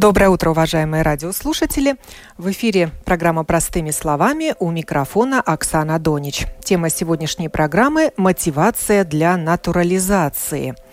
Доброе 0.00 0.30
утро, 0.30 0.48
уважаемые 0.48 1.02
радиослушатели. 1.02 1.96
В 2.38 2.50
эфире 2.52 2.88
программа 3.04 3.44
«Простыми 3.44 3.90
словами» 3.90 4.54
у 4.58 4.70
микрофона 4.70 5.42
Оксана 5.42 5.98
Донич. 5.98 6.46
Тема 6.64 6.88
сегодняшней 6.88 7.50
программы– 7.50 8.10
мотивация 8.16 9.04
для 9.04 9.36
натурализации– 9.36 10.74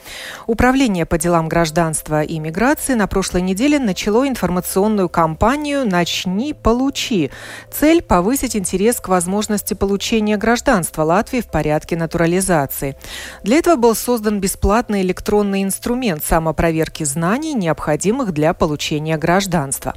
Управление 0.46 1.06
по 1.06 1.18
делам 1.18 1.50
гражданства 1.50 2.22
и 2.24 2.40
миграции 2.40 2.94
на 2.94 3.08
прошлой 3.08 3.42
неделе 3.42 3.80
начало 3.80 4.28
информационную 4.28 5.10
кампанию 5.10 5.88
«Начни, 5.88 6.54
получи». 6.54 7.32
Цель– 7.72 8.02
повысить 8.04 8.56
интерес 8.56 9.00
к 9.00 9.08
возможности 9.08 9.74
получения 9.74 10.38
гражданства 10.38 11.04
Латвии 11.04 11.42
в 11.42 11.48
порядке 11.48 11.96
натурализации. 11.96 12.96
Для 13.44 13.58
этого 13.58 13.76
был 13.76 13.96
создан 13.96 14.40
бесплатный 14.40 15.02
электронный 15.02 15.64
инструмент 15.64 16.24
самопроверки 16.24 17.04
знаний, 17.04 17.54
необходимых 17.54 18.32
для 18.32 18.54
получения 18.54 19.18
гражданства. 19.18 19.94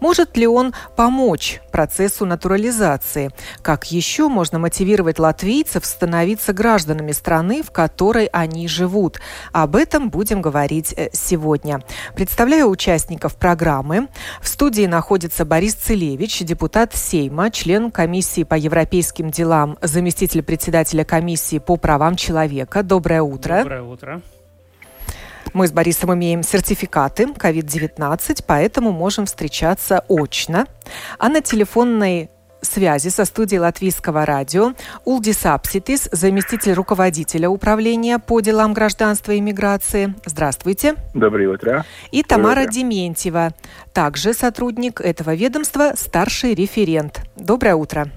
Может 0.00 0.36
ли 0.36 0.46
он 0.46 0.74
помочь 0.96 1.60
процессу 1.70 2.26
натурализации? 2.26 3.30
Как 3.62 3.90
еще 3.92 4.28
можно 4.28 4.58
мотивировать 4.58 5.18
латвийцев 5.18 5.84
становиться 5.84 6.52
гражданами 6.52 7.12
страны, 7.12 7.62
в 7.62 7.70
которой 7.70 8.26
они 8.26 8.68
живут? 8.68 9.20
Об 9.52 9.76
этом 9.76 10.08
будем 10.08 10.40
говорить 10.40 10.94
э, 10.96 11.10
сегодня. 11.12 11.82
Представляю 12.14 12.68
участников 12.68 13.36
программы. 13.36 14.08
В 14.40 14.48
студии 14.48 14.86
находится 14.86 15.44
Борис 15.44 15.74
Целевич, 15.74 16.40
депутат 16.40 16.94
Сейма, 16.94 17.50
член 17.50 17.90
комиссии 17.90 18.44
по 18.44 18.54
европейским 18.54 19.30
делам, 19.30 19.78
заместитель 19.82 20.42
председателя 20.42 21.04
комиссии 21.04 21.58
по 21.58 21.76
правам 21.76 22.16
человека. 22.16 22.82
Доброе 22.82 23.22
утро. 23.22 23.58
Доброе 23.58 23.82
утро. 23.82 24.22
Мы 25.52 25.68
с 25.68 25.72
Борисом 25.72 26.14
имеем 26.14 26.42
сертификаты 26.42 27.24
COVID-19, 27.24 28.44
поэтому 28.46 28.90
можем 28.90 29.26
встречаться 29.26 30.02
очно. 30.08 30.66
А 31.18 31.28
на 31.28 31.42
телефонной 31.42 32.30
связи 32.62 33.08
со 33.08 33.24
студией 33.24 33.60
Латвийского 33.60 34.24
радио 34.24 34.72
Улдис 35.04 35.44
Апситис, 35.44 36.08
заместитель 36.12 36.72
руководителя 36.72 37.48
управления 37.48 38.18
по 38.18 38.40
делам 38.40 38.72
гражданства 38.72 39.32
и 39.32 39.40
миграции. 39.40 40.14
Здравствуйте. 40.24 40.94
Доброе 41.14 41.48
утро. 41.48 41.84
И 42.10 42.22
Тамара 42.22 42.62
утро. 42.62 42.72
Дементьева, 42.72 43.52
также 43.92 44.32
сотрудник 44.32 45.00
этого 45.00 45.34
ведомства, 45.34 45.92
старший 45.94 46.54
референт. 46.54 47.22
Доброе 47.36 47.74
утро. 47.74 48.08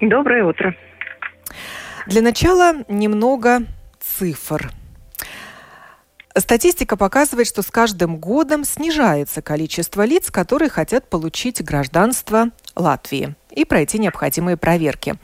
Доброе 0.00 0.44
утро. 0.44 0.74
Для 2.06 2.22
начала 2.22 2.74
немного 2.88 3.60
цифр. 4.00 4.70
Статистика 6.36 6.96
показывает, 6.96 7.46
что 7.46 7.62
с 7.62 7.70
каждым 7.70 8.16
годом 8.16 8.64
снижается 8.64 9.42
количество 9.42 10.04
лиц, 10.04 10.30
которые 10.30 10.70
хотят 10.70 11.08
получить 11.08 11.62
гражданство 11.62 12.50
Латвии 12.74 13.34
и 13.50 13.64
пройти 13.64 13.98
необходимые 13.98 14.56
проверки. 14.56 15.16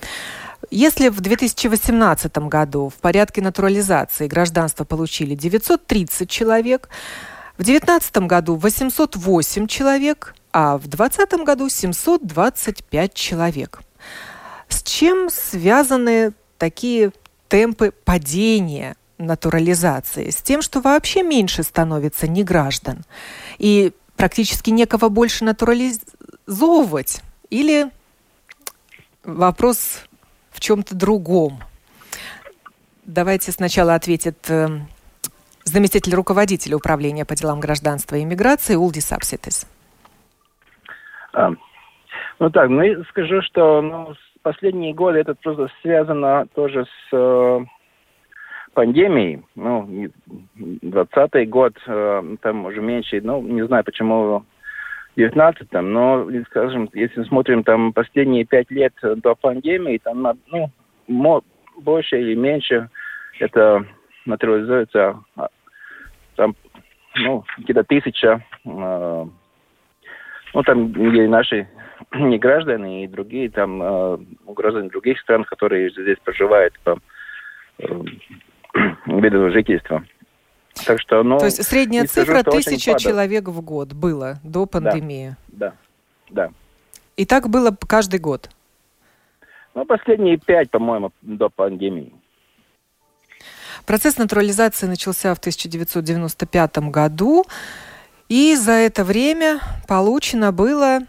Если 0.70 1.08
в 1.08 1.20
2018 1.20 2.36
году 2.48 2.90
в 2.90 2.94
порядке 2.94 3.40
натурализации 3.40 4.26
гражданство 4.26 4.84
получили 4.84 5.34
930 5.34 6.28
человек, 6.28 6.90
в 7.56 7.64
2019 7.64 8.18
году 8.18 8.56
808 8.56 9.66
человек, 9.66 10.34
а 10.52 10.76
в 10.76 10.88
2020 10.88 11.44
году 11.44 11.68
725 11.68 13.14
человек. 13.14 13.80
С 14.68 14.82
чем 14.82 15.30
связаны 15.30 16.32
такие 16.58 17.12
темпы 17.48 17.92
падения 18.04 18.96
натурализации? 19.18 20.30
С 20.30 20.42
тем, 20.42 20.62
что 20.62 20.80
вообще 20.80 21.22
меньше 21.22 21.62
становится 21.62 22.28
неграждан 22.28 23.04
и 23.58 23.92
практически 24.16 24.70
некого 24.70 25.08
больше 25.08 25.44
натурализовывать? 25.44 27.22
Или 27.50 27.90
вопрос 29.24 30.04
в 30.50 30.60
чем-то 30.60 30.94
другом? 30.94 31.60
Давайте 33.04 33.52
сначала 33.52 33.94
ответит 33.94 34.50
э, 34.50 34.68
заместитель 35.64 36.14
руководителя 36.14 36.76
управления 36.76 37.24
по 37.24 37.34
делам 37.34 37.60
гражданства 37.60 38.16
и 38.16 38.22
иммиграции 38.22 38.74
Улди 38.74 39.00
Сапситис. 39.00 39.66
А, 41.32 41.50
ну 42.38 42.50
так, 42.50 42.68
ну 42.68 42.82
я 42.82 43.02
скажу, 43.04 43.40
что 43.42 43.80
ну, 43.80 44.14
последние 44.42 44.92
годы 44.94 45.20
это 45.20 45.34
просто 45.34 45.68
связано 45.82 46.46
тоже 46.54 46.86
с 47.10 47.66
пандемией. 48.78 49.42
Ну, 49.56 50.08
20 50.54 51.48
год 51.48 51.74
э, 51.84 52.36
там 52.40 52.64
уже 52.64 52.80
меньше, 52.80 53.20
ну, 53.20 53.42
не 53.42 53.66
знаю, 53.66 53.82
почему 53.82 54.44
19 55.16 55.66
но, 55.82 56.28
скажем, 56.46 56.88
если 56.92 57.24
смотрим 57.24 57.64
там 57.64 57.92
последние 57.92 58.44
пять 58.44 58.70
лет 58.70 58.94
до 59.02 59.34
пандемии, 59.34 59.98
там, 59.98 60.24
ну, 60.46 60.70
больше 61.76 62.20
или 62.20 62.36
меньше 62.36 62.88
это 63.40 63.84
натурализуется 64.26 65.24
а, 65.34 65.48
там, 66.36 66.54
ну, 67.16 67.44
где-то 67.58 67.82
тысяча, 67.82 68.44
э, 68.64 69.26
ну, 70.54 70.62
там, 70.62 70.92
где 70.92 71.26
наши 71.26 71.66
не 72.14 72.38
граждане 72.38 73.02
и 73.02 73.08
другие, 73.08 73.50
там, 73.50 73.82
э, 73.82 74.18
граждане 74.46 74.88
других 74.88 75.18
стран, 75.18 75.42
которые 75.42 75.90
здесь 75.90 76.18
проживают 76.22 76.78
по 76.84 76.96
виду 79.20 79.50
жительства. 79.50 80.04
Так 80.86 81.00
что, 81.00 81.22
ну, 81.22 81.38
То 81.38 81.46
есть 81.46 81.62
средняя 81.64 82.06
цифра 82.06 82.40
скажу, 82.40 82.58
тысяча 82.58 82.98
человек 82.98 83.48
в 83.48 83.60
год 83.60 83.92
было 83.92 84.38
до 84.44 84.66
пандемии? 84.66 85.36
Да, 85.48 85.74
да, 86.30 86.46
да. 86.48 86.52
И 87.16 87.24
так 87.24 87.48
было 87.48 87.76
каждый 87.86 88.20
год? 88.20 88.48
Ну, 89.74 89.84
последние 89.84 90.38
пять, 90.38 90.70
по-моему, 90.70 91.12
до 91.22 91.48
пандемии. 91.48 92.12
Процесс 93.86 94.18
натурализации 94.18 94.86
начался 94.86 95.34
в 95.34 95.38
1995 95.38 96.78
году, 96.90 97.44
и 98.28 98.54
за 98.54 98.72
это 98.72 99.04
время 99.04 99.60
получено 99.86 100.52
было 100.52 101.00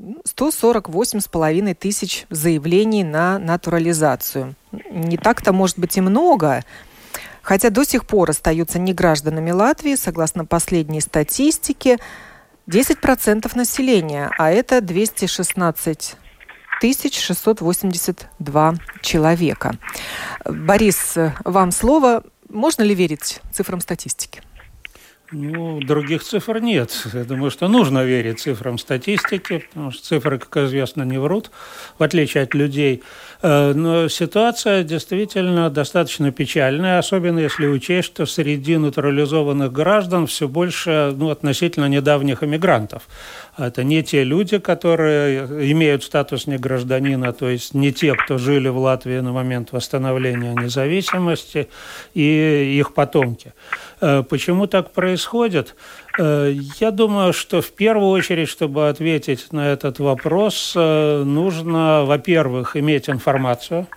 148,5 0.00 1.74
тысяч 1.74 2.26
заявлений 2.30 3.04
на 3.04 3.38
натурализацию. 3.38 4.54
Не 4.90 5.16
так-то, 5.16 5.52
может 5.52 5.78
быть, 5.78 5.96
и 5.96 6.00
много, 6.00 6.64
хотя 7.44 7.70
до 7.70 7.84
сих 7.84 8.06
пор 8.06 8.30
остаются 8.30 8.80
негражданами 8.80 9.52
Латвии, 9.52 9.94
согласно 9.94 10.44
последней 10.44 11.00
статистике, 11.00 11.98
10% 12.68 13.56
населения, 13.56 14.30
а 14.38 14.50
это 14.50 14.80
216 14.80 16.16
682 16.80 18.74
человека. 19.00 19.78
Борис, 20.44 21.16
вам 21.44 21.70
слово. 21.70 22.24
Можно 22.48 22.82
ли 22.82 22.94
верить 22.94 23.40
цифрам 23.52 23.80
статистики? 23.80 24.42
Ну, 25.36 25.80
других 25.80 26.22
цифр 26.22 26.60
нет. 26.60 27.06
Я 27.12 27.24
думаю, 27.24 27.50
что 27.50 27.66
нужно 27.66 28.04
верить 28.04 28.38
цифрам 28.38 28.78
статистики, 28.78 29.64
потому 29.68 29.90
что 29.90 30.04
цифры, 30.04 30.38
как 30.38 30.56
известно, 30.58 31.02
не 31.02 31.18
врут, 31.18 31.50
в 31.98 32.04
отличие 32.04 32.44
от 32.44 32.54
людей. 32.54 33.02
Э, 33.42 33.72
но 33.74 34.08
ситуация 34.08 34.84
действительно 34.84 35.70
достаточно 35.70 36.30
печальная, 36.30 37.00
особенно 37.00 37.40
если 37.40 37.66
учесть, 37.66 38.06
что 38.06 38.26
среди 38.26 38.76
натурализованных 38.76 39.72
граждан 39.72 40.28
все 40.28 40.46
больше 40.46 41.12
ну, 41.16 41.30
относительно 41.30 41.86
недавних 41.86 42.44
иммигрантов. 42.44 43.02
Это 43.58 43.82
не 43.82 44.04
те 44.04 44.22
люди, 44.22 44.58
которые 44.58 45.72
имеют 45.72 46.04
статус 46.04 46.46
негражданина, 46.46 47.32
то 47.32 47.48
есть 47.48 47.74
не 47.74 47.92
те, 47.92 48.14
кто 48.14 48.38
жили 48.38 48.68
в 48.68 48.78
Латвии 48.78 49.18
на 49.18 49.32
момент 49.32 49.72
восстановления 49.72 50.54
независимости, 50.54 51.68
и 52.14 52.78
их 52.78 52.94
потомки. 52.94 53.52
Э, 54.00 54.22
почему 54.22 54.68
так 54.68 54.92
происходит? 54.92 55.23
Э, 56.18 56.52
я 56.80 56.90
думаю, 56.90 57.32
что 57.32 57.60
в 57.60 57.72
первую 57.72 58.10
очередь, 58.10 58.48
чтобы 58.48 58.88
ответить 58.88 59.52
на 59.52 59.72
этот 59.72 59.98
вопрос, 59.98 60.72
э, 60.76 61.22
нужно, 61.24 62.04
во-первых, 62.04 62.76
иметь 62.76 63.08
информацию– 63.08 63.86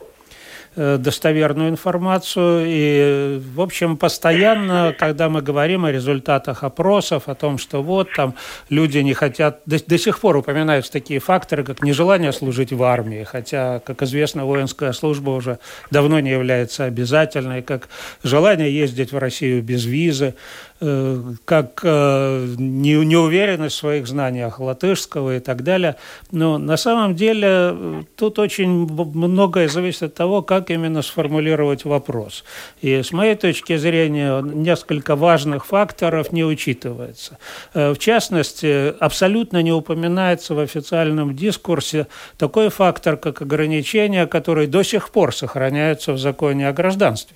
э, 0.77 0.97
достоверную 0.97 1.69
информацию. 1.69 2.63
И, 2.67 3.41
в 3.53 3.61
общем, 3.61 3.97
постоянно, 3.97 4.95
когда 4.97 5.27
мы 5.27 5.41
говорим 5.41 5.85
о 5.85 5.91
результатах 5.91 6.63
опросов, 6.63 7.23
о 7.27 7.35
том, 7.35 7.57
что 7.57 7.81
вот 7.81 8.09
там 8.15 8.35
люди 8.69 8.99
не 8.99 9.13
хотят, 9.13 9.61
до, 9.65 9.83
до 9.83 9.97
сих 9.97 10.19
пор 10.19 10.37
упоминаются 10.37 10.91
такие 10.91 11.19
факторы, 11.19 11.63
как 11.63 11.83
нежелание 11.83 12.31
служить 12.31 12.71
в 12.71 12.83
армии, 12.83 13.23
хотя, 13.23 13.79
как 13.79 14.03
известно, 14.03 14.45
воинская 14.45 14.93
служба 14.93 15.31
уже 15.31 15.59
давно 15.91 16.19
не 16.19 16.29
является 16.29 16.85
обязательной, 16.85 17.63
как 17.63 17.89
желание 18.23 18.73
ездить 18.73 19.11
в 19.11 19.17
Россию 19.17 19.63
без 19.63 19.85
визы, 19.85 20.35
как 20.79 21.81
э, 21.83 22.55
неуверенность 22.57 23.75
в 23.75 23.79
своих 23.79 24.07
знаниях 24.07 24.59
латышского 24.59 25.37
и 25.37 25.39
так 25.39 25.63
далее. 25.63 25.95
Но 26.31 26.59
на 26.59 26.77
самом 26.77 27.15
деле 27.15 27.47
э, 27.49 28.03
тут 28.15 28.37
очень 28.37 28.69
многое 28.69 29.69
зависит 29.69 30.03
от 30.03 30.13
того, 30.13 30.43
как 30.43 30.69
именно 30.69 31.01
сформулировать 31.01 31.83
вопрос. 31.83 32.43
И 32.81 33.01
с 33.01 33.11
моей 33.11 33.35
точки 33.35 33.75
зрения 33.77 34.41
несколько 34.41 35.15
важных 35.15 35.65
факторов 35.65 36.31
не 36.31 36.45
учитывается. 36.45 37.39
В 37.73 37.97
частности, 37.97 38.93
абсолютно 38.99 39.63
не 39.63 39.71
упоминается 39.71 40.53
в 40.53 40.59
официальном 40.59 41.35
дискурсе 41.35 42.07
такой 42.37 42.69
фактор, 42.69 43.17
как 43.17 43.41
ограничения, 43.41 44.27
которые 44.27 44.67
до 44.67 44.83
сих 44.83 45.09
пор 45.09 45.33
сохраняются 45.33 46.13
в 46.13 46.19
законе 46.19 46.67
о 46.69 46.73
гражданстве. 46.73 47.35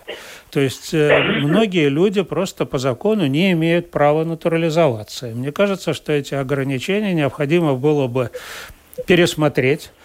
То 0.51 0.59
есть 0.59 0.93
многие 0.93 1.89
люди 1.89 2.21
просто 2.21 2.65
по 2.65 2.77
закону 2.77 3.25
не 3.25 3.53
имеют 3.53 3.89
права 3.89 4.25
натурализоваться. 4.25 5.29
И 5.29 5.33
мне 5.33 5.51
кажется, 5.51 5.93
что 5.93 6.11
эти 6.11 6.33
ограничения 6.33 7.13
необходимо 7.13 7.75
было 7.75 8.07
бы 8.07 8.31
пересмотреть 9.07 9.91
Э, 9.93 10.00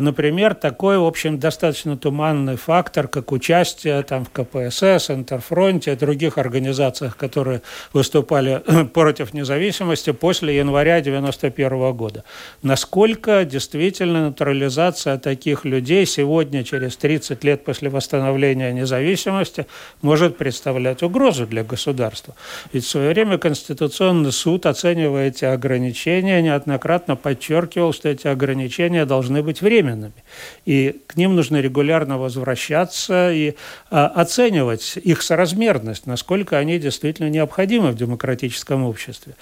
например, 0.00 0.54
такой, 0.54 0.98
в 0.98 1.04
общем, 1.04 1.38
достаточно 1.38 1.96
туманный 1.96 2.56
фактор, 2.56 3.06
как 3.06 3.30
участие 3.32 4.02
там, 4.02 4.24
в 4.24 4.30
КПСС, 4.30 5.10
Интерфронте, 5.10 5.94
других 5.94 6.38
организациях, 6.38 7.16
которые 7.16 7.62
выступали 7.92 8.62
против 8.94 9.34
независимости 9.34 10.10
после 10.10 10.56
января 10.56 10.96
1991 10.96 11.92
года. 11.92 12.24
Насколько 12.62 13.44
действительно 13.44 14.26
натурализация 14.28 15.16
таких 15.18 15.64
людей 15.64 16.06
сегодня, 16.06 16.64
через 16.64 16.96
30 16.96 17.44
лет 17.44 17.64
после 17.64 17.88
восстановления 17.88 18.72
независимости, 18.72 19.66
может 20.02 20.36
представлять 20.36 21.02
угрозу 21.02 21.46
для 21.46 21.62
государства? 21.62 22.34
Ведь 22.72 22.84
в 22.84 22.88
свое 22.88 23.10
время 23.10 23.38
Конституционный 23.38 24.32
суд, 24.32 24.66
оценивая 24.66 25.28
эти 25.28 25.44
ограничения, 25.44 26.42
неоднократно 26.42 27.14
подчеркивал, 27.14 27.92
что 27.92 28.08
эти 28.08 28.26
ограничения 28.26 29.04
должны 29.04 29.42
быть 29.42 29.62
временными. 29.68 30.24
И 30.64 31.00
к 31.06 31.16
ним 31.16 31.36
нужно 31.36 31.60
регулярно 31.60 32.18
возвращаться 32.18 33.30
и 33.32 33.54
а, 33.90 34.06
оценивать 34.06 34.96
их 34.96 35.22
соразмерность, 35.22 36.06
насколько 36.06 36.56
они 36.58 36.78
действительно 36.78 37.28
необходимы 37.28 37.90
в 37.90 37.96
демократическом 37.96 38.84
обществе. 38.84 39.34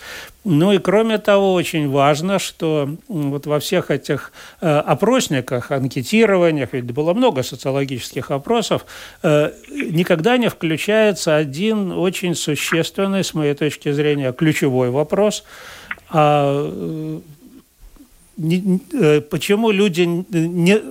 Ну 0.44 0.72
и 0.72 0.78
кроме 0.78 1.18
того, 1.18 1.54
очень 1.54 1.88
важно, 1.90 2.38
что 2.38 2.88
вот 3.08 3.46
во 3.46 3.58
всех 3.58 3.90
этих 3.90 4.32
э, 4.60 4.66
опросниках, 4.66 5.70
анкетированиях, 5.70 6.70
ведь 6.72 6.84
было 6.84 7.14
много 7.14 7.42
социологических 7.42 8.30
опросов, 8.30 8.86
э, 9.22 9.52
никогда 9.70 10.36
не 10.36 10.48
включается 10.48 11.36
один 11.36 11.92
очень 11.92 12.34
существенный, 12.34 13.22
с 13.24 13.34
моей 13.34 13.54
точки 13.54 13.92
зрения, 13.92 14.32
ключевой 14.32 14.90
вопрос– 14.90 15.44
а 16.08 16.70
э, 16.72 17.20
не, 18.36 18.80
э, 18.92 19.20
почему 19.20 19.70
люди 19.70 20.02
не, 20.02 20.82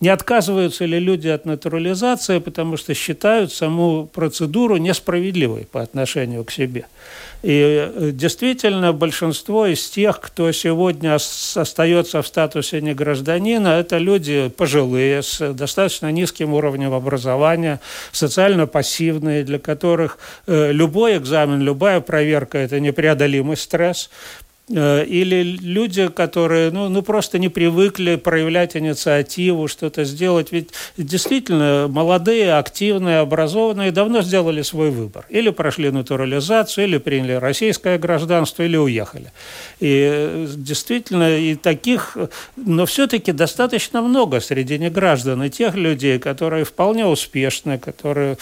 не 0.00 0.08
отказываются 0.08 0.84
ли 0.86 0.98
люди 0.98 1.28
от 1.28 1.44
натурализации, 1.44 2.38
потому 2.38 2.76
что 2.76 2.94
считают 2.94 3.52
саму 3.52 4.06
процедуру 4.06 4.76
несправедливой 4.76 5.66
по 5.70 5.82
отношению 5.82 6.44
к 6.44 6.50
себе. 6.50 6.86
И 7.44 7.90
э, 7.94 8.10
действительно 8.12 8.94
большинство 8.94 9.66
из 9.66 9.90
тех, 9.90 10.18
кто 10.18 10.50
сегодня 10.52 11.16
остается 11.16 12.22
в 12.22 12.26
статусе 12.26 12.80
негражданина, 12.80 13.68
это 13.68 13.98
люди 13.98 14.50
пожилые, 14.56 15.22
с 15.22 15.52
достаточно 15.52 16.10
низким 16.10 16.54
уровнем 16.54 16.94
образования, 16.94 17.80
социально 18.12 18.66
пассивные, 18.66 19.44
для 19.44 19.58
которых 19.58 20.18
э, 20.46 20.72
любой 20.72 21.18
экзамен, 21.18 21.60
любая 21.60 22.00
проверка– 22.00 22.56
это 22.64 22.80
непреодолимый 22.80 23.58
стресс. 23.58 24.08
Э, 24.70 25.04
или 25.04 25.42
люди, 25.42 26.08
которые 26.08 26.70
ну, 26.70 26.88
ну, 26.88 27.02
просто 27.02 27.38
не 27.38 27.50
привыкли 27.50 28.16
проявлять 28.16 28.76
инициативу, 28.76 29.68
что-то 29.68 30.04
сделать. 30.04 30.52
Ведь 30.52 30.70
действительно 30.96 31.86
молодые, 31.88 32.54
активные, 32.54 33.18
образованные 33.18 33.92
давно 33.92 34.22
сделали 34.22 34.62
свой 34.62 34.90
выбор. 34.90 35.26
Или 35.28 35.50
прошли 35.50 35.90
натурализацию, 35.90 36.84
или 36.84 36.96
приняли 36.96 37.32
российское 37.32 37.98
гражданство, 37.98 38.62
или 38.62 38.78
уехали. 38.78 39.32
И 39.80 40.08
э, 40.10 40.46
действительно, 40.56 41.36
и 41.36 41.56
таких, 41.56 42.16
но 42.56 42.86
все-таки 42.86 43.32
достаточно 43.32 44.00
много 44.00 44.40
среди 44.40 44.78
неграждан, 44.78 45.42
и 45.42 45.50
тех 45.50 45.74
людей, 45.74 46.18
которые 46.18 46.64
вполне 46.64 47.04
успешны, 47.04 47.78
которые 47.78 48.38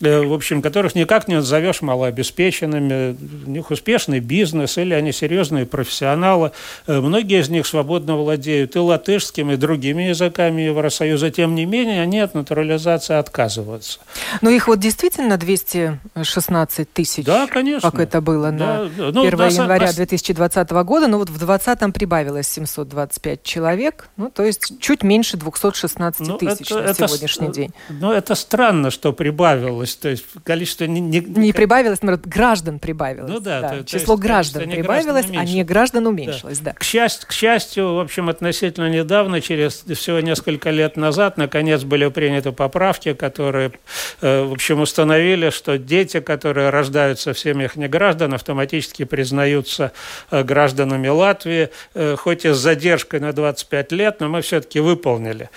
в 0.00 0.32
общем, 0.32 0.62
которых 0.62 0.94
никак 0.94 1.28
не 1.28 1.36
назовешь 1.36 1.82
малообеспеченными, 1.82 3.16
у 3.46 3.50
них 3.50 3.70
успешный 3.70 4.20
бизнес 4.20 4.78
или 4.78 4.94
они 4.94 5.12
серьезные 5.12 5.66
профессионалы. 5.66 6.52
Э, 6.86 7.00
многие 7.00 7.40
из 7.40 7.48
них 7.48 7.66
свободно 7.66 8.16
владеют 8.16 8.76
и 8.76 8.78
латышским, 8.78 9.50
и 9.52 9.56
другими 9.56 10.04
языками 10.04 10.62
Евросоюза. 10.62 11.30
Тем 11.30 11.54
не 11.54 11.64
менее, 11.64 12.02
они 12.02 12.20
от 12.20 12.34
натурализации 12.34 13.14
отказываются. 13.14 14.00
Но 14.42 14.50
их 14.50 14.68
вот 14.68 14.80
действительно 14.80 15.36
216 15.36 16.92
тысяч? 16.92 17.24
Да, 17.24 17.46
конечно. 17.46 17.90
Как 17.90 18.00
это 18.00 18.20
было 18.20 18.50
да, 18.50 18.84
на 18.84 18.84
да. 18.84 19.10
Ну, 19.12 19.26
1 19.26 19.38
да, 19.38 19.46
января 19.46 19.92
2020 19.92 20.70
года. 20.70 21.06
Но 21.06 21.18
вот 21.18 21.30
в 21.30 21.38
2020 21.38 21.94
прибавилось 21.94 22.48
725 22.48 23.42
человек. 23.42 24.08
Ну, 24.16 24.30
то 24.30 24.44
есть 24.44 24.78
чуть 24.80 25.02
меньше 25.02 25.36
216 25.36 26.20
ну, 26.20 26.38
тысяч 26.38 26.70
это, 26.70 26.82
на 26.82 26.84
это, 26.90 27.08
сегодняшний 27.08 27.52
день. 27.52 27.72
Ну, 27.88 28.12
это 28.12 28.34
странно, 28.34 28.90
что 28.90 29.12
прибавилось 29.12 29.85
прибавилось, 29.86 29.96
то 29.96 30.08
есть 30.08 30.24
количество 30.44 30.84
не... 30.84 31.00
Не, 31.00 31.20
не 31.20 31.52
прибавилось, 31.52 32.02
наоборот, 32.02 32.26
граждан 32.26 32.78
прибавилось. 32.78 33.30
Ну 33.30 33.40
да. 33.40 33.60
да. 33.60 33.68
То, 33.70 33.84
Число 33.84 34.06
то 34.06 34.12
есть, 34.12 34.22
граждан 34.22 34.70
прибавилось, 34.70 35.26
а 35.30 35.44
не 35.44 35.64
граждан 35.64 36.06
уменьшилось, 36.06 36.58
да. 36.58 36.72
да. 36.72 36.76
К, 36.76 36.82
счастью, 36.82 37.28
к 37.28 37.32
счастью, 37.32 37.94
в 37.94 38.00
общем, 38.00 38.28
относительно 38.28 38.88
недавно, 38.88 39.40
через 39.40 39.84
всего 39.94 40.20
несколько 40.20 40.70
лет 40.70 40.96
назад, 40.96 41.36
наконец 41.36 41.82
были 41.84 42.08
приняты 42.08 42.52
поправки, 42.52 43.14
которые, 43.14 43.72
э, 44.20 44.44
в 44.44 44.52
общем, 44.52 44.80
установили, 44.80 45.50
что 45.50 45.78
дети, 45.78 46.20
которые 46.20 46.70
рождаются 46.70 47.32
в 47.32 47.38
семьях 47.38 47.76
неграждан, 47.76 48.34
автоматически 48.34 49.04
признаются 49.04 49.92
э, 50.30 50.42
гражданами 50.42 51.08
Латвии, 51.08 51.70
э, 51.94 52.16
хоть 52.16 52.44
и 52.44 52.50
с 52.50 52.56
задержкой 52.56 53.20
на 53.20 53.32
25 53.32 53.92
лет, 53.92 54.20
но 54.20 54.28
мы 54.28 54.40
все-таки 54.40 54.80
выполнили 54.80 55.48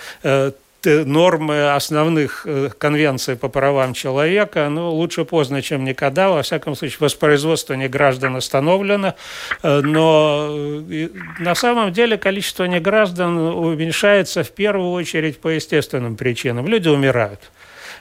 нормы 0.86 1.72
основных 1.72 2.42
э, 2.46 2.70
конвенций 2.76 3.36
по 3.36 3.48
правам 3.48 3.94
человека, 3.94 4.68
ну, 4.68 4.90
лучше 4.90 5.24
поздно, 5.24 5.62
чем 5.62 5.84
никогда. 5.84 6.30
Во 6.30 6.42
всяком 6.42 6.74
случае, 6.74 6.98
воспроизводство 7.00 7.74
неграждан 7.74 8.36
остановлено, 8.36 9.14
э, 9.62 9.80
но 9.80 10.48
э, 10.90 11.08
на 11.38 11.54
самом 11.54 11.92
деле 11.92 12.18
количество 12.18 12.64
неграждан 12.64 13.36
уменьшается 13.36 14.42
в 14.42 14.50
первую 14.50 14.90
очередь 14.92 15.40
по 15.40 15.48
естественным 15.48 16.16
причинам. 16.16 16.66
Люди 16.66 16.88
умирают 16.88 17.40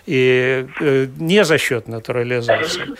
и 0.05 0.65
не 1.17 1.43
за 1.43 1.57
счет 1.57 1.87
натурализации. 1.87 2.95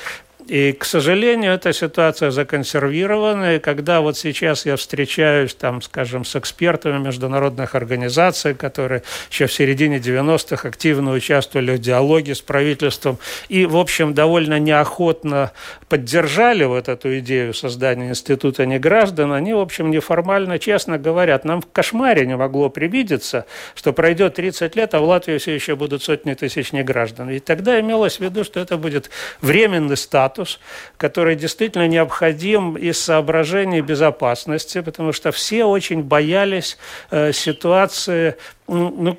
И, 0.50 0.72
к 0.74 0.84
сожалению, 0.84 1.54
эта 1.54 1.72
ситуация 1.74 2.32
законсервирована. 2.32 3.56
И 3.56 3.60
когда 3.60 4.02
вот 4.02 4.18
сейчас 4.18 4.66
я 4.66 4.78
встречаюсь, 4.78 5.54
там, 5.54 5.82
скажем, 5.84 6.26
с 6.26 6.36
экспертами 6.36 6.98
международных 6.98 7.76
организаций, 7.76 8.56
которые 8.56 9.04
еще 9.30 9.46
в 9.46 9.54
середине 9.54 9.98
90-х 9.98 10.68
активно 10.68 11.12
участвовали 11.12 11.76
в 11.76 11.80
диалоге 11.80 12.34
с 12.34 12.42
правительством 12.42 13.20
и, 13.48 13.68
в 13.68 13.78
общем, 13.78 14.16
довольно 14.16 14.58
неохотно 14.60 15.52
поддержали 15.88 16.64
вот 16.64 16.88
эту 16.88 17.20
идею 17.20 17.54
создания 17.54 18.10
института 18.10 18.66
неграждан, 18.66 19.34
они, 19.34 19.54
в 19.54 19.60
общем, 19.60 19.92
неформально, 19.92 20.58
честно 20.58 20.98
говорят, 20.98 21.46
нам 21.46 21.62
в 21.62 21.72
кошмаре 21.72 22.26
не 22.26 22.36
могло 22.36 22.70
привидеться, 22.70 23.46
что 23.76 23.94
пройдет 23.94 24.36
30 24.36 24.76
лет, 24.76 24.94
а 24.94 25.00
в 25.00 25.04
Латвии 25.04 25.38
все 25.38 25.54
еще 25.54 25.76
будут 25.76 26.02
сотни 26.04 26.34
тысяч 26.34 26.72
неграждан. 26.72 27.30
И 27.30 27.40
тогда 27.40 27.80
имелось 27.80 28.18
в 28.18 28.22
виду, 28.22 28.44
что 28.44 28.60
это 28.60 28.78
будет 28.78 29.10
временный 29.42 29.98
статус, 29.98 30.39
статус, 30.40 30.60
который 30.98 31.36
действительно 31.36 31.88
необходим 31.88 32.76
из 32.76 33.00
соображений 33.02 33.82
безопасности, 33.82 34.82
потому 34.82 35.14
что 35.14 35.32
все 35.32 35.66
очень 35.66 36.04
боялись 36.04 36.78
э, 37.12 37.32
ситуации, 37.34 38.36
ну, 38.68 39.18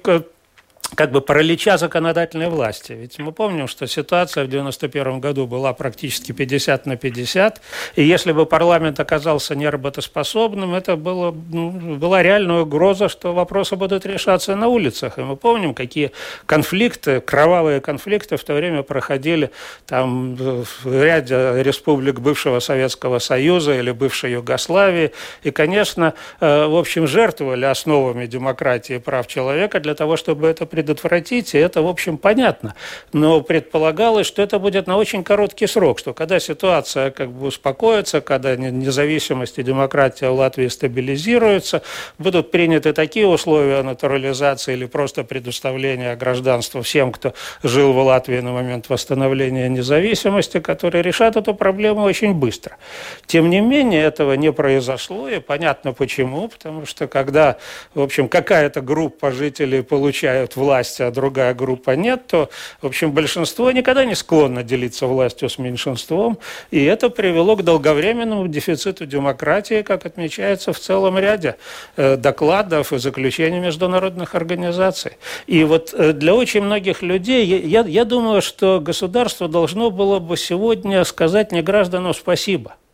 как 0.95 1.13
бы 1.13 1.21
паралича 1.21 1.79
законодательной 1.79 2.49
власти. 2.49 2.93
Ведь 2.93 3.19
мы 3.19 3.33
помним, 3.33 3.69
что 3.69 3.87
ситуация 3.87 4.45
в 4.45 4.49
1991 4.49 5.21
году 5.21 5.47
была 5.47 5.73
практически 5.73 6.33
50 6.33 6.87
на 6.87 6.97
50, 6.97 7.61
и 7.97 8.03
если 8.03 8.33
бы 8.33 8.47
парламент 8.47 8.99
оказался 9.01 9.55
неработоспособным, 9.55 10.75
это 10.75 10.97
было, 10.97 11.35
ну, 11.51 11.97
была 11.97 12.23
реальная 12.23 12.61
угроза, 12.63 13.09
что 13.09 13.33
вопросы 13.33 13.77
будут 13.77 14.07
решаться 14.07 14.57
на 14.57 14.69
улицах. 14.69 15.19
И 15.19 15.23
мы 15.23 15.37
помним, 15.37 15.75
какие 15.75 16.13
конфликты, 16.47 17.21
кровавые 17.21 17.81
конфликты 17.81 18.37
в 18.37 18.45
то 18.45 18.55
время 18.55 18.83
проходили 18.83 19.51
там 19.87 20.37
в 20.37 20.87
ряде 20.87 21.63
республик 21.63 22.21
бывшего 22.21 22.61
Советского 22.61 23.19
Союза 23.19 23.79
или 23.79 23.91
бывшей 23.91 24.33
Югославии. 24.33 25.13
И, 25.43 25.51
конечно, 25.51 26.15
э, 26.41 26.67
в 26.67 26.77
общем, 26.77 27.07
жертвовали 27.07 27.65
основами 27.65 28.27
демократии 28.27 28.97
и 28.97 28.99
прав 28.99 29.27
человека 29.27 29.81
для 29.81 29.95
того, 29.95 30.17
чтобы 30.17 30.49
это 30.49 30.67
предотвратить, 30.81 31.55
и 31.55 31.59
это, 31.59 31.83
в 31.83 31.87
общем, 31.87 32.17
понятно. 32.17 32.75
Но 33.13 33.43
предполагалось, 33.43 34.27
что 34.27 34.41
это 34.41 34.59
будет 34.59 34.87
на 34.87 34.97
очень 34.97 35.23
короткий 35.23 35.67
срок, 35.67 35.99
что 35.99 36.15
когда 36.15 36.41
ситуация 36.41 37.11
как 37.11 37.31
бы 37.31 37.49
успокоится, 37.49 38.23
когда 38.23 38.57
независимость 38.57 39.59
и 39.59 39.63
демократия 39.63 40.31
в 40.31 40.35
Латвии 40.35 40.69
стабилизируются, 40.69 41.83
будут 42.19 42.51
приняты 42.51 42.95
такие 42.95 43.27
условия 43.27 43.83
натурализации 43.83 44.73
или 44.73 44.87
просто 44.87 45.23
предоставления 45.23 46.17
гражданства 46.17 46.83
всем, 46.83 47.13
кто 47.13 47.35
жил 47.63 47.93
в 47.93 47.99
Латвии 47.99 48.41
на 48.41 48.53
момент 48.53 48.89
восстановления 48.89 49.69
независимости, 49.69 50.61
которые 50.61 51.03
решат 51.03 51.37
эту 51.37 51.55
проблему 51.55 52.03
очень 52.05 52.33
быстро. 52.33 52.79
Тем 53.27 53.51
не 53.51 53.61
менее, 53.61 54.03
этого 54.03 54.33
не 54.33 54.51
произошло, 54.51 55.29
и 55.29 55.41
понятно 55.41 55.93
почему, 55.93 56.49
потому 56.49 56.87
что 56.87 57.07
когда, 57.07 57.59
в 57.95 58.01
общем, 58.01 58.29
какая-то 58.29 58.81
группа 58.81 59.31
жителей 59.31 59.83
получают 59.83 60.57
власть, 60.57 60.70
власть, 60.71 61.01
а 61.01 61.11
другая 61.11 61.53
группа 61.53 61.97
нет, 61.97 62.29
то, 62.29 62.49
в 62.81 62.87
общем, 62.87 63.11
большинство 63.11 63.73
никогда 63.73 64.05
не 64.05 64.15
склонно 64.15 64.63
делиться 64.63 65.07
властью 65.07 65.49
с 65.49 65.59
меньшинством, 65.59 66.39
и 66.71 66.85
это 66.85 67.11
привело 67.11 67.57
к 67.57 67.65
долговременному 67.65 68.47
дефициту 68.47 69.05
демократии, 69.05 69.83
как 69.83 70.07
отмечается 70.07 70.73
в 70.73 70.79
целом 70.79 71.19
ряде 71.19 71.57
э, 71.97 72.17
докладов 72.17 72.93
и 72.93 72.99
заключений 72.99 73.59
международных 73.59 74.37
организаций. 74.37 75.13
И 75.49 75.65
вот 75.65 75.93
э, 75.93 76.13
для 76.13 76.35
очень 76.35 76.63
многих 76.63 77.03
людей, 77.03 77.45
я, 77.47 77.81
я 77.81 78.05
думаю, 78.05 78.41
что 78.41 78.81
государство 78.81 79.49
должно 79.49 79.91
было 79.91 80.21
бы 80.21 80.37
сегодня 80.37 81.05
сказать 81.05 81.51
не 81.53 81.63
гражданам 81.63 82.15
спасибо– 82.15 82.75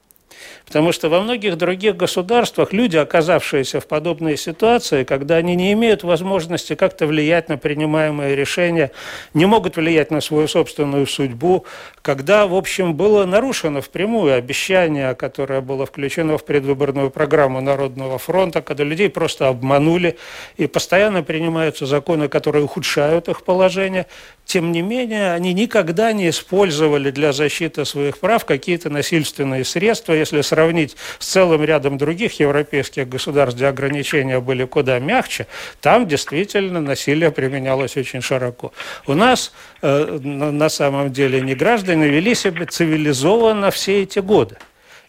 Потому 0.66 0.90
что 0.90 1.08
во 1.08 1.20
многих 1.20 1.56
других 1.56 1.96
государствах 1.96 2.72
люди, 2.72 2.96
оказавшиеся 2.96 3.80
в 3.80 3.86
подобной 3.86 4.36
ситуации, 4.36 5.04
когда 5.04 5.36
они 5.36 5.54
не 5.54 5.72
имеют 5.74 6.02
возможности 6.02 6.74
как-то 6.74 7.06
влиять 7.06 7.48
на 7.48 7.56
принимаемые 7.56 8.34
решения, 8.34 8.90
не 9.32 9.46
могут 9.46 9.76
влиять 9.76 10.10
на 10.10 10.20
свою 10.20 10.48
собственную 10.48 11.06
судьбу, 11.06 11.64
когда, 12.02 12.48
в 12.48 12.54
общем, 12.54 12.94
было 12.94 13.24
нарушено 13.26 13.80
впрямую 13.80 14.34
обещание, 14.34 15.14
которое 15.14 15.60
было 15.60 15.86
включено 15.86 16.36
в 16.36 16.44
предвыборную 16.44 17.10
программу 17.10 17.60
Народного 17.60 18.18
фронта, 18.18 18.60
когда 18.60 18.82
людей 18.82 19.08
просто 19.08 19.46
обманули, 19.46 20.18
и 20.56 20.66
постоянно 20.66 21.22
принимаются 21.22 21.86
законы, 21.86 22.28
которые 22.28 22.64
ухудшают 22.64 23.28
их 23.28 23.44
положение, 23.44 24.06
тем 24.44 24.70
не 24.70 24.80
менее, 24.80 25.32
они 25.32 25.52
никогда 25.52 26.12
не 26.12 26.28
использовали 26.28 27.10
для 27.10 27.32
защиты 27.32 27.84
своих 27.84 28.18
прав 28.18 28.44
какие-то 28.44 28.90
насильственные 28.90 29.64
средства, 29.64 30.12
если 30.12 30.40
сравнить 30.56 30.96
с 31.18 31.26
целым 31.26 31.62
рядом 31.64 31.98
других 31.98 32.40
европейских 32.40 33.08
государств, 33.08 33.56
где 33.56 33.66
ограничения 33.66 34.40
были 34.40 34.64
куда 34.64 34.98
мягче, 34.98 35.46
там 35.82 36.08
действительно 36.08 36.80
насилие 36.80 37.30
применялось 37.30 37.96
очень 37.96 38.22
широко. 38.22 38.72
У 39.06 39.14
нас 39.14 39.52
э, 39.82 40.18
на 40.22 40.68
самом 40.70 41.12
деле 41.12 41.42
не 41.42 41.54
граждане 41.54 42.08
вели 42.08 42.34
себя 42.34 42.64
цивилизованно 42.64 43.70
все 43.70 44.02
эти 44.02 44.20
годы. 44.20 44.56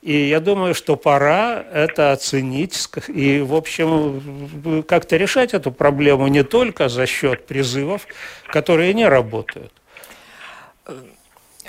И 0.02 0.28
я 0.30 0.40
думаю, 0.40 0.76
что 0.76 0.96
пора 0.96 1.64
это 1.74 2.12
оценить 2.12 2.90
и, 3.08 3.40
в 3.40 3.54
общем, 3.56 4.84
как-то 4.88 5.18
решать 5.18 5.54
эту 5.54 5.72
проблему 5.72 6.28
не 6.28 6.44
только 6.44 6.90
за 6.90 7.06
счет 7.06 7.46
призывов, 7.46 8.02
которые 8.48 8.94
не 8.94 9.08
работают. 9.08 9.72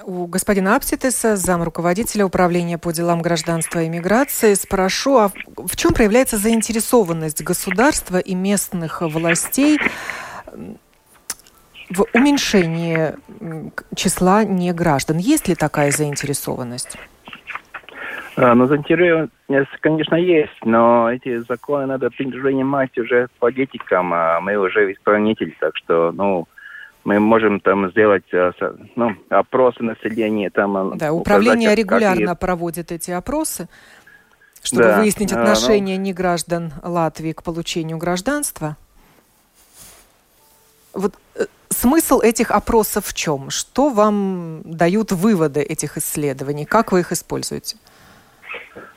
У 0.09 0.27
господина 0.27 0.75
Апситеса, 0.75 1.37
зам 1.37 1.62
руководителя 1.62 2.25
управления 2.25 2.79
по 2.79 2.95
делам 2.95 3.21
гражданства 3.21 3.83
и 3.83 3.91
миграции, 3.91 4.55
спрошу, 4.55 5.19
а 5.19 5.31
в 5.55 5.77
чем 5.77 5.93
проявляется 5.93 6.38
заинтересованность 6.38 7.45
государства 7.45 8.17
и 8.17 8.35
местных 8.35 9.03
властей 9.03 9.79
в 11.91 12.07
уменьшении 12.15 13.17
числа 13.95 14.45
неграждан? 14.45 15.19
Есть 15.19 15.47
ли 15.47 15.55
такая 15.55 15.91
заинтересованность? 15.91 16.97
А, 18.37 18.55
ну, 18.55 18.67
заинтересованность, 18.67 19.79
конечно, 19.81 20.15
есть, 20.15 20.65
но 20.65 21.12
эти 21.12 21.37
законы 21.37 21.85
надо 21.85 22.09
принимать 22.09 22.97
уже 22.97 23.29
политикам, 23.41 24.15
а 24.15 24.41
мы 24.41 24.57
уже 24.57 24.91
исполнитель, 24.91 25.55
так 25.61 25.77
что, 25.77 26.12
ну, 26.12 26.49
мы 27.09 27.21
можем 27.21 27.59
там 27.61 27.91
сделать 27.91 28.27
а, 28.35 28.53
ну, 28.95 29.17
опросы 29.31 29.83
населения. 29.83 30.50
Там, 30.50 30.77
а, 30.77 30.95
да, 30.95 31.11
управление 31.11 31.69
указать, 31.69 31.79
регулярно 31.79 32.35
какие... 32.35 32.38
проводит 32.38 32.93
эти 32.93 33.11
опросы, 33.11 33.67
чтобы 34.62 34.83
да, 34.83 35.00
выяснить 35.00 35.33
отношение 35.33 35.97
а, 35.97 36.00
ну... 36.00 36.05
неграждан 36.05 36.73
Латвии 36.83 37.33
к 37.33 37.43
получению 37.43 37.97
гражданства. 37.97 38.77
Вот 40.93 41.15
э, 41.37 41.47
смысл 41.71 42.21
этих 42.21 42.50
опросов 42.50 43.07
в 43.07 43.15
чем? 43.15 43.49
Что 43.49 43.88
вам 43.88 44.61
дают 44.65 45.11
выводы 45.11 45.62
этих 45.62 45.97
исследований? 45.97 46.67
Как 46.67 46.93
вы 46.93 47.00
их 47.00 47.11
используете? 47.11 47.79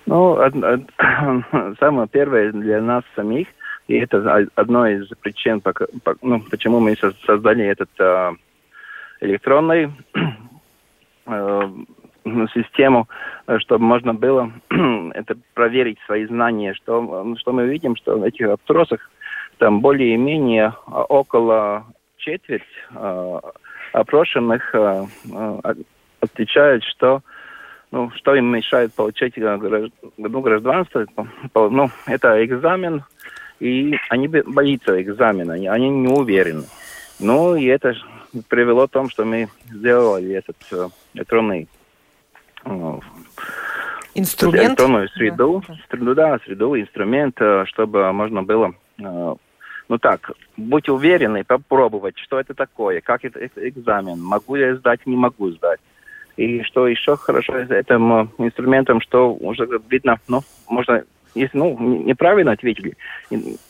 Ну, 0.05 0.37
самое 1.79 2.09
первое 2.09 2.51
для 2.51 2.81
нас 2.81 3.05
самих, 3.15 3.47
и 3.91 3.99
это 3.99 4.47
одно 4.55 4.87
из 4.87 5.07
причин, 5.21 5.61
ну, 6.21 6.41
почему 6.49 6.79
мы 6.79 6.95
создали 7.25 7.65
этот 7.65 7.89
э, 7.99 8.31
электронный 9.19 9.91
э, 11.25 11.69
систему, 12.53 13.09
чтобы 13.57 13.83
можно 13.83 14.13
было 14.13 14.51
это 15.13 15.35
проверить 15.53 15.99
свои 16.05 16.25
знания, 16.25 16.73
что, 16.73 17.35
что 17.37 17.51
мы 17.51 17.67
видим, 17.67 17.95
что 17.97 18.17
в 18.17 18.23
этих 18.23 18.47
опросах 18.47 19.09
там 19.57 19.81
более-менее 19.81 20.73
около 20.87 21.85
четверть 22.17 22.61
э, 22.95 23.39
опрошенных 23.91 24.73
э, 24.73 25.05
э, 25.33 25.73
отвечают, 26.21 26.83
что 26.85 27.21
ну, 27.91 28.09
что 28.15 28.35
им 28.35 28.45
мешает 28.45 28.93
получать 28.93 29.37
э, 29.37 29.89
ну, 30.17 30.41
гражданство? 30.41 31.05
Ну, 31.53 31.89
это 32.05 32.43
экзамен, 32.45 33.03
и 33.61 33.95
они 34.09 34.27
боятся 34.27 34.99
экзамена, 35.01 35.53
они 35.53 35.89
не 35.89 36.07
уверены. 36.07 36.63
Ну, 37.19 37.55
и 37.55 37.65
это 37.65 37.95
привело 38.49 38.87
к 38.87 38.91
тому, 38.91 39.09
что 39.09 39.23
мы 39.23 39.49
сделали 39.69 40.33
этот 40.33 40.57
э, 40.71 40.89
электронный 41.13 41.67
ну, 42.65 43.01
инструмент. 44.15 44.69
электронную 44.69 45.09
среду, 45.09 45.63
да. 45.67 45.75
среду, 45.89 46.15
да, 46.15 46.39
среду, 46.39 46.75
инструмент, 46.75 47.39
э, 47.39 47.65
чтобы 47.67 48.11
можно 48.11 48.41
было 48.41 48.73
ну 49.91 49.97
так, 49.97 50.31
будь 50.55 50.87
уверены, 50.87 51.43
попробовать, 51.43 52.17
что 52.17 52.39
это 52.39 52.53
такое, 52.53 53.01
как 53.01 53.25
это, 53.25 53.39
это 53.39 53.67
экзамен, 53.67 54.21
могу 54.21 54.55
я 54.55 54.75
сдать, 54.75 55.05
не 55.05 55.17
могу 55.17 55.51
сдать. 55.51 55.81
И 56.37 56.63
что 56.63 56.87
еще 56.87 57.17
хорошо 57.17 57.57
этим 57.57 58.13
э, 58.13 58.27
инструментом, 58.37 59.01
что 59.01 59.33
уже 59.33 59.67
видно, 59.89 60.17
ну, 60.29 60.41
можно, 60.69 61.03
если 61.33 61.57
ну, 61.57 61.77
неправильно 62.03 62.51
ответили, 62.51 62.97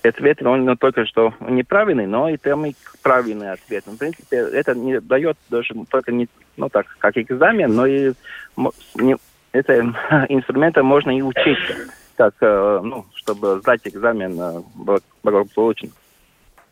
ответ 0.03 0.41
он 0.43 0.65
не 0.65 0.75
только 0.75 1.05
что 1.05 1.33
неправильный, 1.39 2.07
но 2.07 2.29
и 2.29 2.37
там 2.37 2.65
и 2.65 2.73
правильный 3.03 3.51
ответ. 3.51 3.85
В 3.85 3.97
принципе, 3.97 4.37
это 4.37 4.73
не 4.73 4.99
дает 4.99 5.37
даже 5.49 5.73
только 5.89 6.11
не, 6.11 6.27
ну 6.57 6.69
так, 6.69 6.87
как 6.99 7.17
экзамен, 7.17 7.73
но 7.73 7.85
и 7.85 8.13
не, 8.95 9.17
это 9.51 9.79
инструментом 10.29 10.85
можно 10.85 11.15
и 11.15 11.21
учиться, 11.21 11.75
как, 12.15 12.35
э, 12.41 12.79
ну, 12.83 13.05
чтобы 13.15 13.59
сдать 13.59 13.81
экзамен 13.85 14.39
э, 14.39 14.99
благополучно. 15.23 15.89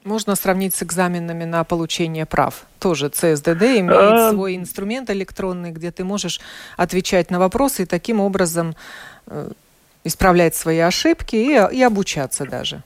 Можно 0.05 0.35
сравнить 0.35 0.73
с 0.73 0.81
экзаменами 0.81 1.43
на 1.43 1.63
получение 1.65 2.25
прав. 2.25 2.65
Тоже 2.79 3.09
ЦСДД 3.09 3.63
имеет 3.63 3.91
а... 3.91 4.31
свой 4.31 4.55
инструмент 4.55 5.09
электронный, 5.09 5.71
где 5.71 5.91
ты 5.91 6.05
можешь 6.05 6.39
отвечать 6.77 7.29
на 7.29 7.37
вопросы 7.37 7.83
и 7.83 7.85
таким 7.85 8.21
образом 8.21 8.75
э, 9.27 9.49
исправлять 10.09 10.55
свои 10.55 10.79
ошибки 10.79 11.35
и, 11.35 11.77
и 11.77 11.81
обучаться 11.81 12.45
даже. 12.45 12.83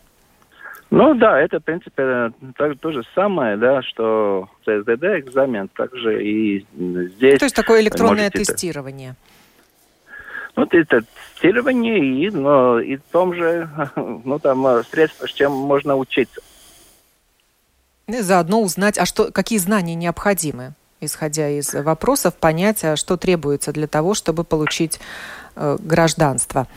Ну 0.91 1.15
да, 1.15 1.41
это, 1.41 1.59
в 1.59 1.63
принципе, 1.63 2.31
так, 2.55 2.77
то 2.79 2.91
же 2.91 3.01
самое, 3.15 3.57
да, 3.57 3.81
что 3.81 4.47
ЦСДД 4.63 5.05
экзамен, 5.25 5.67
также 5.69 6.23
и 6.23 6.67
здесь. 6.77 7.39
То 7.39 7.45
есть 7.45 7.55
такое 7.55 7.81
электронное 7.81 8.29
тестирование. 8.29 9.15
Ну, 10.55 10.67
это 10.69 11.01
тестирование 11.33 11.99
и, 11.99 12.29
но, 12.29 12.79
и 12.79 12.97
в 12.97 13.01
том 13.11 13.33
же, 13.33 13.67
ну, 13.95 14.37
там, 14.37 14.67
э, 14.67 14.83
средства, 14.83 15.25
с 15.25 15.31
чем 15.31 15.51
можно 15.51 15.95
учиться. 15.95 16.41
И 18.05 18.21
заодно 18.21 18.61
узнать, 18.61 18.99
а 18.99 19.05
что, 19.05 19.31
какие 19.31 19.57
знания 19.57 19.95
необходимы, 19.95 20.73
исходя 21.01 21.49
из 21.49 21.73
вопросов, 21.73 22.35
понять, 22.35 22.83
а 22.83 22.97
что 22.97 23.17
требуется 23.17 23.71
для 23.71 23.87
того, 23.87 24.13
чтобы 24.13 24.43
получить 24.43 24.99
э, 25.55 25.77
гражданство. 25.79 26.67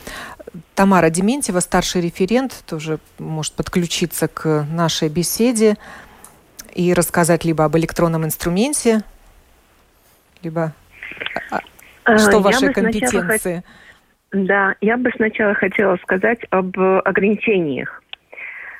Тамара 0.75 1.09
Дементьева, 1.09 1.59
старший 1.59 2.01
референт, 2.01 2.63
тоже 2.65 2.99
может 3.19 3.53
подключиться 3.53 4.27
к 4.27 4.65
нашей 4.71 5.09
беседе 5.09 5.75
и 6.73 6.93
рассказать 6.93 7.45
либо 7.45 7.65
об 7.65 7.75
электронном 7.77 8.25
инструменте, 8.25 9.01
либо 10.43 10.73
а, 11.51 11.59
а, 12.03 12.17
что 12.17 12.39
в 12.39 12.43
вашей 12.43 12.73
компетенции. 12.73 13.63
Да, 14.31 14.75
я 14.81 14.97
бы 14.97 15.11
сначала 15.15 15.53
хотела 15.53 15.95
сказать 15.97 16.39
об 16.49 16.77
ограничениях. 16.79 18.03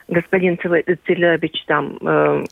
Господин 0.10 0.58
Целябич 0.58 1.66
там 1.66 1.98
э, 2.02 2.46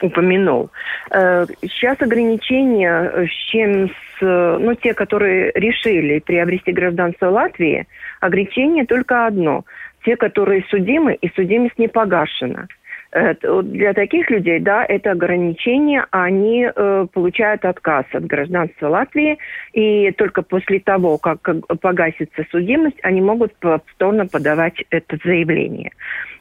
упомянул. 0.00 0.70
Э, 1.10 1.44
сейчас 1.60 2.00
ограничения, 2.00 3.26
с 3.26 3.50
чем 3.50 3.90
ну, 4.22 4.74
те, 4.74 4.94
которые 4.94 5.52
решили 5.54 6.20
приобрести 6.20 6.72
гражданство 6.72 7.28
Латвии, 7.30 7.86
ограничение 8.20 8.86
только 8.86 9.26
одно. 9.26 9.64
Те, 10.04 10.16
которые 10.16 10.64
судимы, 10.68 11.14
и 11.14 11.28
судимость 11.34 11.78
не 11.78 11.88
погашена. 11.88 12.66
Для 13.12 13.92
таких 13.92 14.30
людей, 14.30 14.58
да, 14.58 14.86
это 14.86 15.10
ограничение, 15.10 16.06
они 16.12 16.64
э, 16.64 17.06
получают 17.12 17.62
отказ 17.66 18.06
от 18.14 18.24
гражданства 18.24 18.88
Латвии, 18.88 19.36
и 19.74 20.12
только 20.12 20.40
после 20.40 20.80
того, 20.80 21.18
как 21.18 21.40
погасится 21.82 22.46
судимость, 22.50 22.96
они 23.02 23.20
могут 23.20 23.54
повторно 23.56 24.26
подавать 24.26 24.82
это 24.88 25.18
заявление. 25.22 25.92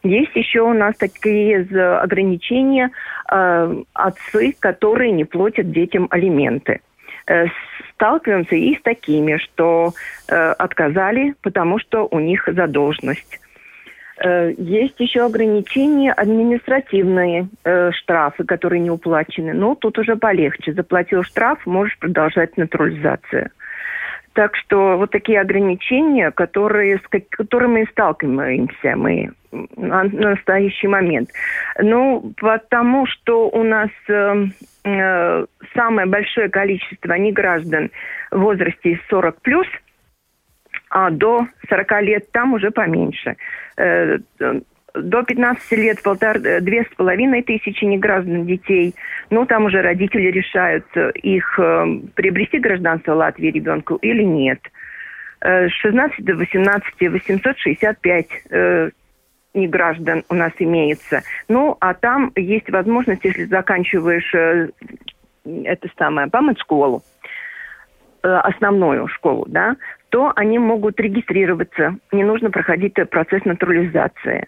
Есть 0.04 0.34
еще 0.34 0.62
у 0.62 0.74
нас 0.74 0.96
такие 0.96 1.68
ограничения 2.00 2.90
э, 3.30 3.76
отцы, 3.94 4.56
которые 4.58 5.12
не 5.12 5.26
платят 5.26 5.72
детям 5.72 6.08
алименты 6.10 6.80
э, 7.28 7.48
сталкиваемся 8.02 8.56
и 8.56 8.76
с 8.76 8.82
такими, 8.82 9.38
что 9.38 9.94
э, 10.28 10.36
отказали, 10.36 11.36
потому 11.44 11.78
что 11.78 12.08
у 12.10 12.20
них 12.20 12.50
задолженность. 12.52 13.40
Э, 14.18 14.52
есть 14.58 15.00
еще 15.00 15.26
ограничения 15.26 16.12
административные 16.12 17.48
э, 17.64 17.92
штрафы, 17.92 18.44
которые 18.44 18.80
не 18.80 18.90
уплачены. 18.90 19.54
Но 19.54 19.76
тут 19.76 20.00
уже 20.00 20.16
полегче. 20.16 20.74
Заплатил 20.74 21.22
штраф, 21.22 21.60
можешь 21.68 21.98
продолжать 22.00 22.58
натурализацию. 22.58 23.52
Так 24.34 24.56
что 24.56 24.98
вот 24.98 25.12
такие 25.12 25.40
ограничения, 25.40 26.32
которые, 26.32 26.98
с 26.98 27.22
которыми 27.30 27.88
сталкиваемся 27.92 28.96
мы 28.96 29.32
на 29.76 30.04
настоящий 30.04 30.88
момент. 30.88 31.30
Ну, 31.78 32.34
потому 32.38 33.06
что 33.06 33.50
у 33.50 33.64
нас 33.64 33.90
э, 34.08 34.46
самое 34.84 36.08
большое 36.08 36.50
количество 36.50 37.14
неграждан 37.14 37.92
в 38.32 38.40
возрасте 38.40 39.00
40 39.10 39.42
плюс– 39.42 39.68
а 40.92 41.10
до 41.10 41.48
40 41.70 42.02
лет 42.02 42.32
там 42.32 42.54
уже 42.54 42.70
поменьше. 42.70 43.38
Э, 43.78 44.18
до 44.94 45.24
15 45.24 45.72
лет 45.78 46.04
полтора, 46.04 46.38
э, 46.40 46.60
две 46.60 46.84
с 46.84 46.96
половиной 46.96 47.44
тысячи 47.44 47.86
неграждан 47.86 48.46
детей. 48.46 48.94
Ну, 49.30 49.46
там 49.46 49.66
уже 49.66 49.82
родители 49.82 50.30
решают, 50.30 50.86
э, 50.96 51.12
их 51.24 51.60
приобрести 52.16 52.60
гражданство 52.60 53.14
Латвии 53.14 53.52
ребенку 53.52 53.96
или 53.96 54.24
нет. 54.24 54.60
С 55.44 55.72
16 55.72 56.24
до 56.24 56.36
18 56.36 57.10
865 57.10 58.28
неграждан 59.54 60.24
у 60.30 60.36
нас 60.36 60.52
имеется. 60.60 61.22
Ну, 61.48 61.78
а 61.80 61.94
там 61.94 62.32
есть 62.36 62.70
возможность, 62.70 63.24
если 63.24 63.46
заканчиваешь 63.46 64.34
это 65.46 65.88
самое, 65.98 66.28
школу, 66.60 67.04
основную 68.22 69.08
школу, 69.08 69.46
да, 69.48 69.76
то 70.10 70.32
они 70.36 70.60
могут 70.60 71.00
регистрироваться. 71.00 71.96
Не 72.12 72.24
нужно 72.24 72.52
проходить 72.52 72.94
процесс 73.10 73.44
натурализации. 73.46 74.48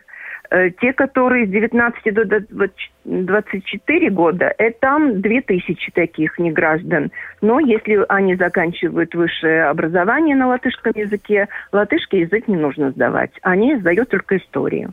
Э, 0.53 0.69
те, 0.69 0.93
которые 0.93 1.47
с 1.47 1.49
19 1.49 2.13
до 2.13 2.43
24 3.05 4.09
года, 4.11 4.53
это 4.59 4.77
там 4.81 5.19
2000 5.19 5.91
таких 5.93 6.37
неграждан. 6.37 7.11
Но 7.41 7.59
если 7.59 8.05
они 8.07 8.35
заканчивают 8.35 9.15
высшее 9.15 9.63
образование 9.63 10.35
на 10.35 10.47
латышском 10.49 10.93
языке, 10.95 11.47
латышский 11.71 12.19
язык 12.19 12.47
не 12.47 12.55
нужно 12.55 12.91
сдавать. 12.91 13.31
Они 13.41 13.75
сдают 13.77 14.09
только 14.09 14.37
историю. 14.37 14.91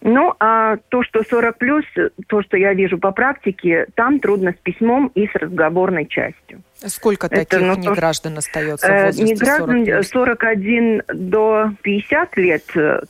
Ну, 0.00 0.32
а 0.40 0.78
то, 0.88 1.02
что 1.02 1.22
40 1.22 1.58
плюс, 1.58 1.84
то, 2.26 2.42
что 2.42 2.56
я 2.56 2.72
вижу 2.72 2.96
по 2.96 3.10
практике, 3.10 3.88
там 3.94 4.20
трудно 4.20 4.52
с 4.52 4.62
письмом 4.62 5.10
и 5.14 5.26
с 5.26 5.34
разговорной 5.34 6.06
частью. 6.06 6.62
Сколько 6.76 7.26
Это, 7.26 7.44
таких 7.44 7.60
ну, 7.60 7.76
неграждан 7.76 8.38
остается 8.38 8.86
в 8.86 8.90
э, 8.90 9.06
возрасте 9.06 9.22
неграждан 9.22 10.02
40 10.02 10.40
41 10.40 11.02
до 11.12 11.72
50 11.82 12.36
лет 12.38 12.64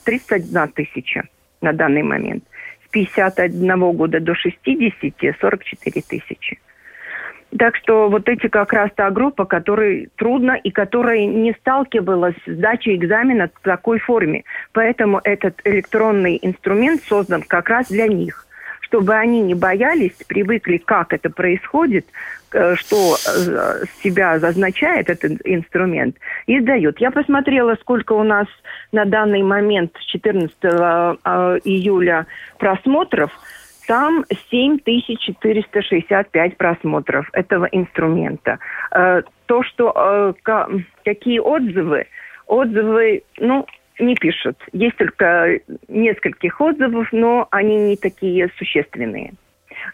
31 0.05 0.57
э, 0.57 0.69
тысяча 0.75 1.29
на 1.61 1.73
данный 1.73 2.03
момент. 2.03 2.45
С 2.87 2.91
51 2.91 3.93
года 3.93 4.21
до 4.21 4.35
60 4.35 5.37
44 5.41 6.03
тысячи. 6.03 6.59
Так 7.59 7.77
что 7.77 8.11
вот 8.11 8.29
эти 8.29 8.49
как 8.49 8.73
раз 8.75 8.91
та 8.95 9.11
группа, 9.11 9.47
которой 9.47 10.11
трудно 10.17 10.53
и 10.53 10.71
которая 10.71 11.25
не 11.25 11.53
сталкивалась 11.55 12.35
с 12.47 12.51
сдачей 12.51 12.97
экзамена 12.97 13.49
в 13.55 13.61
такой 13.63 13.99
форме. 13.99 14.45
Поэтому 14.73 15.21
этот 15.25 15.61
электронный 15.65 16.39
инструмент 16.43 17.03
создан 17.03 17.43
как 17.43 17.71
раз 17.71 17.89
для 17.89 18.07
них 18.07 18.48
чтобы 18.89 19.15
они 19.15 19.41
не 19.41 19.55
боялись, 19.55 20.13
привыкли, 20.27 20.79
как 20.79 21.13
это 21.13 21.31
происходит, 21.31 22.07
э, 22.53 22.75
что 22.77 23.17
э, 23.17 23.85
себя 24.03 24.33
означает 24.33 25.11
этот 25.11 25.41
инструмент, 25.45 26.17
и 26.47 26.59
сдают. 26.61 26.99
Я 26.99 27.11
посмотрела, 27.11 27.77
сколько 27.81 28.15
у 28.15 28.23
нас 28.23 28.47
на 28.93 29.05
данный 29.05 29.43
момент 29.43 29.93
14 30.07 30.57
э, 30.63 30.69
июля 31.65 32.27
просмотров– 32.59 33.31
там 33.87 34.25
7465 34.51 36.57
просмотров 36.59 37.31
этого 37.33 37.67
инструмента. 37.73 38.59
То, 38.91 39.63
что 39.63 40.35
какие 41.07 41.39
отзывы, 41.39 42.07
отзывы, 42.47 43.23
ну, 43.39 43.65
не 43.99 44.15
пишут. 44.15 44.57
Есть 44.73 44.97
только 44.97 45.61
нескольких 45.89 46.61
отзывов, 46.61 47.09
но 47.13 47.49
они 47.51 47.77
не 47.77 47.97
такие 47.97 48.51
существенные. 48.59 49.35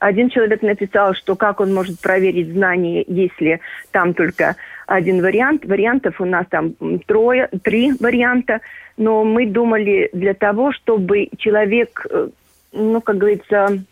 Один 0.01 0.31
человек 0.31 0.63
написал, 0.63 1.15
что 1.15 1.37
как 1.37 1.61
он 1.61 1.73
может 1.73 2.01
проверить 2.01 2.53
знания, 2.53 3.05
если 3.07 3.61
там 3.93 4.15
только 4.15 4.57
один 4.87 5.21
вариант. 5.21 5.65
Вариантов 5.65 6.21
у 6.21 6.25
нас 6.25 6.47
там 6.51 6.75
трое, 7.07 7.49
три 7.63 7.93
варианта. 8.01 8.61
Но 8.97 9.25
мы 9.25 9.47
думали 9.47 10.11
для 10.13 10.35
того, 10.35 10.73
чтобы 10.73 11.29
человек 11.39 12.07
э, 12.09 12.29
ну, 12.75 13.01
как 13.01 13.19
говорится, 13.19 13.85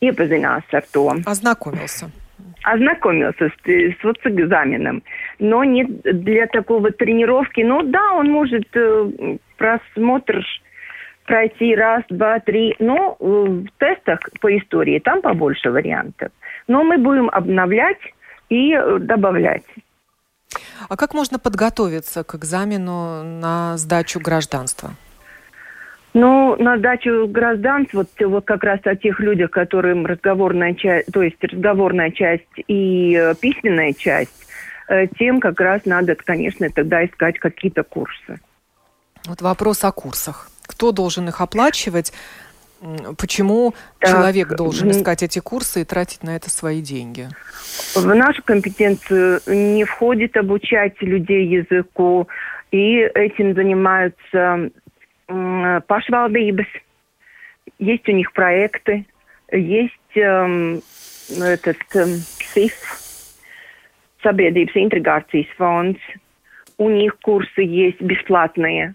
iepazinās 0.00 0.64
ar 0.72 0.84
to. 0.92 1.22
Ознакомился. 1.26 2.10
Ознакомился 2.62 3.48
с, 3.48 3.68
с, 3.68 4.04
вот 4.04 4.18
с 4.22 4.26
экзаменом. 4.26 5.02
Но 5.38 5.64
не 5.64 5.84
для 5.84 6.46
такого 6.46 6.90
тренировки. 6.90 7.60
Ну 7.62 7.82
да, 7.82 8.12
он 8.12 8.30
может 8.30 8.66
э, 8.74 9.36
просмотр 9.56 10.44
пройти 11.24 11.74
раз, 11.74 12.02
два, 12.10 12.40
три. 12.40 12.76
Но 12.78 13.16
э, 13.18 13.24
в 13.24 13.68
тестах 13.78 14.20
по 14.40 14.56
истории 14.56 14.98
там 14.98 15.22
побольше 15.22 15.70
вариантов. 15.70 16.32
Но 16.68 16.84
мы 16.84 16.98
будем 16.98 17.30
обновлять 17.30 18.00
и 18.48 18.72
э, 18.74 18.98
добавлять. 18.98 19.64
А 20.88 20.96
как 20.96 21.14
можно 21.14 21.38
подготовиться 21.38 22.24
к 22.24 22.34
экзамену 22.34 23.22
на 23.22 23.76
сдачу 23.76 24.20
гражданства? 24.20 24.90
Ну, 26.12 26.56
на 26.56 26.76
дачу 26.76 27.28
гражданств, 27.28 27.94
вот, 27.94 28.08
вот 28.20 28.44
как 28.44 28.64
раз 28.64 28.80
о 28.84 28.96
тех 28.96 29.20
людях, 29.20 29.50
которым 29.50 30.06
разговорная 30.06 30.74
часть, 30.74 31.12
то 31.12 31.22
есть 31.22 31.42
разговорная 31.42 32.10
часть 32.10 32.48
и 32.66 33.14
э, 33.14 33.34
письменная 33.40 33.92
часть, 33.92 34.46
э, 34.88 35.06
тем 35.18 35.38
как 35.38 35.60
раз 35.60 35.82
надо, 35.84 36.16
конечно, 36.16 36.68
тогда 36.70 37.04
искать 37.04 37.38
какие-то 37.38 37.84
курсы. 37.84 38.40
Вот 39.26 39.40
вопрос 39.40 39.84
о 39.84 39.92
курсах. 39.92 40.50
Кто 40.66 40.90
должен 40.90 41.28
их 41.28 41.40
оплачивать? 41.40 42.12
Почему 43.18 43.74
так, 43.98 44.10
человек 44.10 44.56
должен 44.56 44.90
искать 44.90 45.22
эти 45.22 45.38
курсы 45.38 45.82
и 45.82 45.84
тратить 45.84 46.24
на 46.24 46.34
это 46.34 46.50
свои 46.50 46.80
деньги? 46.80 47.28
В 47.94 48.06
нашу 48.14 48.42
компетенцию 48.42 49.40
не 49.46 49.84
входит 49.84 50.36
обучать 50.36 51.00
людей 51.02 51.46
языку, 51.46 52.26
и 52.70 52.96
этим 52.96 53.54
занимаются 53.54 54.70
pašvaldības, 55.86 56.66
есть 57.78 58.08
у 58.08 58.12
них 58.12 58.32
проекты, 58.32 59.06
есть 59.52 60.16
эм, 60.16 60.82
этот 61.40 61.78
эм, 61.94 62.16
СИФ, 62.54 62.74
Sabiedrības 64.22 64.72
интеграции 64.74 65.48
фонд, 65.56 65.98
у 66.76 66.90
них 66.90 67.18
курсы 67.20 67.62
есть 67.62 68.00
бесплатные 68.00 68.94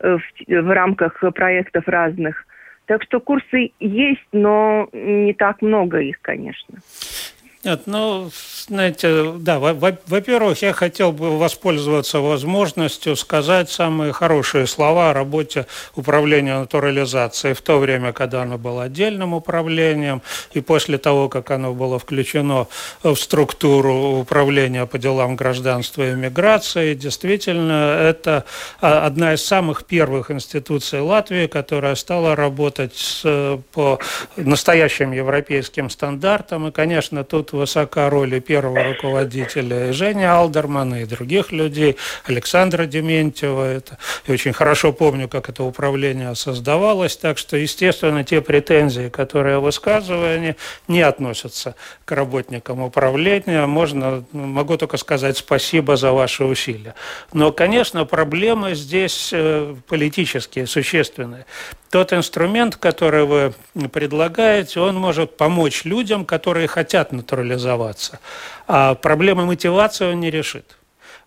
в, 0.00 0.20
в 0.46 0.70
рамках 0.74 1.22
проектов 1.34 1.86
разных. 1.86 2.44
Так 2.86 3.02
что 3.04 3.20
курсы 3.20 3.70
есть, 3.80 4.26
но 4.32 4.88
не 4.92 5.32
так 5.32 5.62
много 5.62 6.00
их, 6.00 6.20
конечно. 6.20 6.78
Нет, 7.64 7.84
ну, 7.86 8.30
знаете, 8.68 9.32
да, 9.38 9.58
во-первых, 9.58 10.60
я 10.60 10.74
хотел 10.74 11.12
бы 11.12 11.38
воспользоваться 11.38 12.20
возможностью 12.20 13.16
сказать 13.16 13.70
самые 13.70 14.12
хорошие 14.12 14.66
слова 14.66 15.10
о 15.10 15.14
работе 15.14 15.66
управления 15.96 16.58
натурализацией 16.58 17.54
в 17.54 17.62
то 17.62 17.78
время, 17.78 18.12
когда 18.12 18.42
оно 18.42 18.58
было 18.58 18.82
отдельным 18.82 19.32
управлением, 19.32 20.20
и 20.52 20.60
после 20.60 20.98
того, 20.98 21.30
как 21.30 21.50
оно 21.50 21.72
было 21.72 21.98
включено 21.98 22.66
в 23.02 23.16
структуру 23.16 24.18
управления 24.18 24.84
по 24.84 24.98
делам 24.98 25.34
гражданства 25.34 26.10
и 26.10 26.14
миграции. 26.14 26.92
Действительно, 26.92 27.98
это 27.98 28.44
одна 28.80 29.32
из 29.32 29.42
самых 29.42 29.86
первых 29.86 30.30
институций 30.30 31.00
Латвии, 31.00 31.46
которая 31.46 31.94
стала 31.94 32.36
работать 32.36 33.22
по 33.72 33.98
настоящим 34.36 35.12
европейским 35.12 35.88
стандартам. 35.88 36.68
И, 36.68 36.70
конечно, 36.70 37.24
тут 37.24 37.53
высока 37.54 38.10
роль 38.10 38.34
и 38.34 38.40
первого 38.40 38.82
руководителя, 38.84 39.88
и 39.88 39.92
Жени 39.92 40.24
Алдермана, 40.24 41.02
и 41.02 41.06
других 41.06 41.52
людей, 41.52 41.96
Александра 42.26 42.86
Дементьева. 42.86 43.64
Это, 43.64 43.98
я 44.26 44.34
очень 44.34 44.52
хорошо 44.52 44.92
помню, 44.92 45.28
как 45.28 45.48
это 45.48 45.64
управление 45.64 46.34
создавалось, 46.34 47.16
так 47.16 47.38
что, 47.38 47.56
естественно, 47.56 48.24
те 48.24 48.40
претензии, 48.40 49.08
которые 49.08 49.58
высказываю, 49.60 50.36
они 50.36 50.54
не 50.88 51.02
относятся 51.02 51.74
к 52.04 52.12
работникам 52.12 52.80
управления. 52.80 53.66
Можно, 53.66 54.24
могу 54.32 54.76
только 54.76 54.96
сказать 54.96 55.38
спасибо 55.38 55.96
за 55.96 56.12
ваши 56.12 56.44
усилия. 56.44 56.94
Но, 57.32 57.52
конечно, 57.52 58.04
проблемы 58.04 58.74
здесь 58.74 59.30
э, 59.32 59.74
политические, 59.88 60.66
существенные 60.66 61.46
тот 61.94 62.12
инструмент, 62.12 62.74
который 62.74 63.24
вы 63.24 63.54
предлагаете, 63.92 64.80
он 64.80 64.96
может 64.96 65.36
помочь 65.36 65.84
людям, 65.84 66.24
которые 66.24 66.66
хотят 66.66 67.12
натурализоваться. 67.44 68.18
А 68.66 68.94
проблемы 68.94 69.46
мотивации 69.46 70.06
он 70.06 70.20
не 70.20 70.30
решит. 70.30 70.76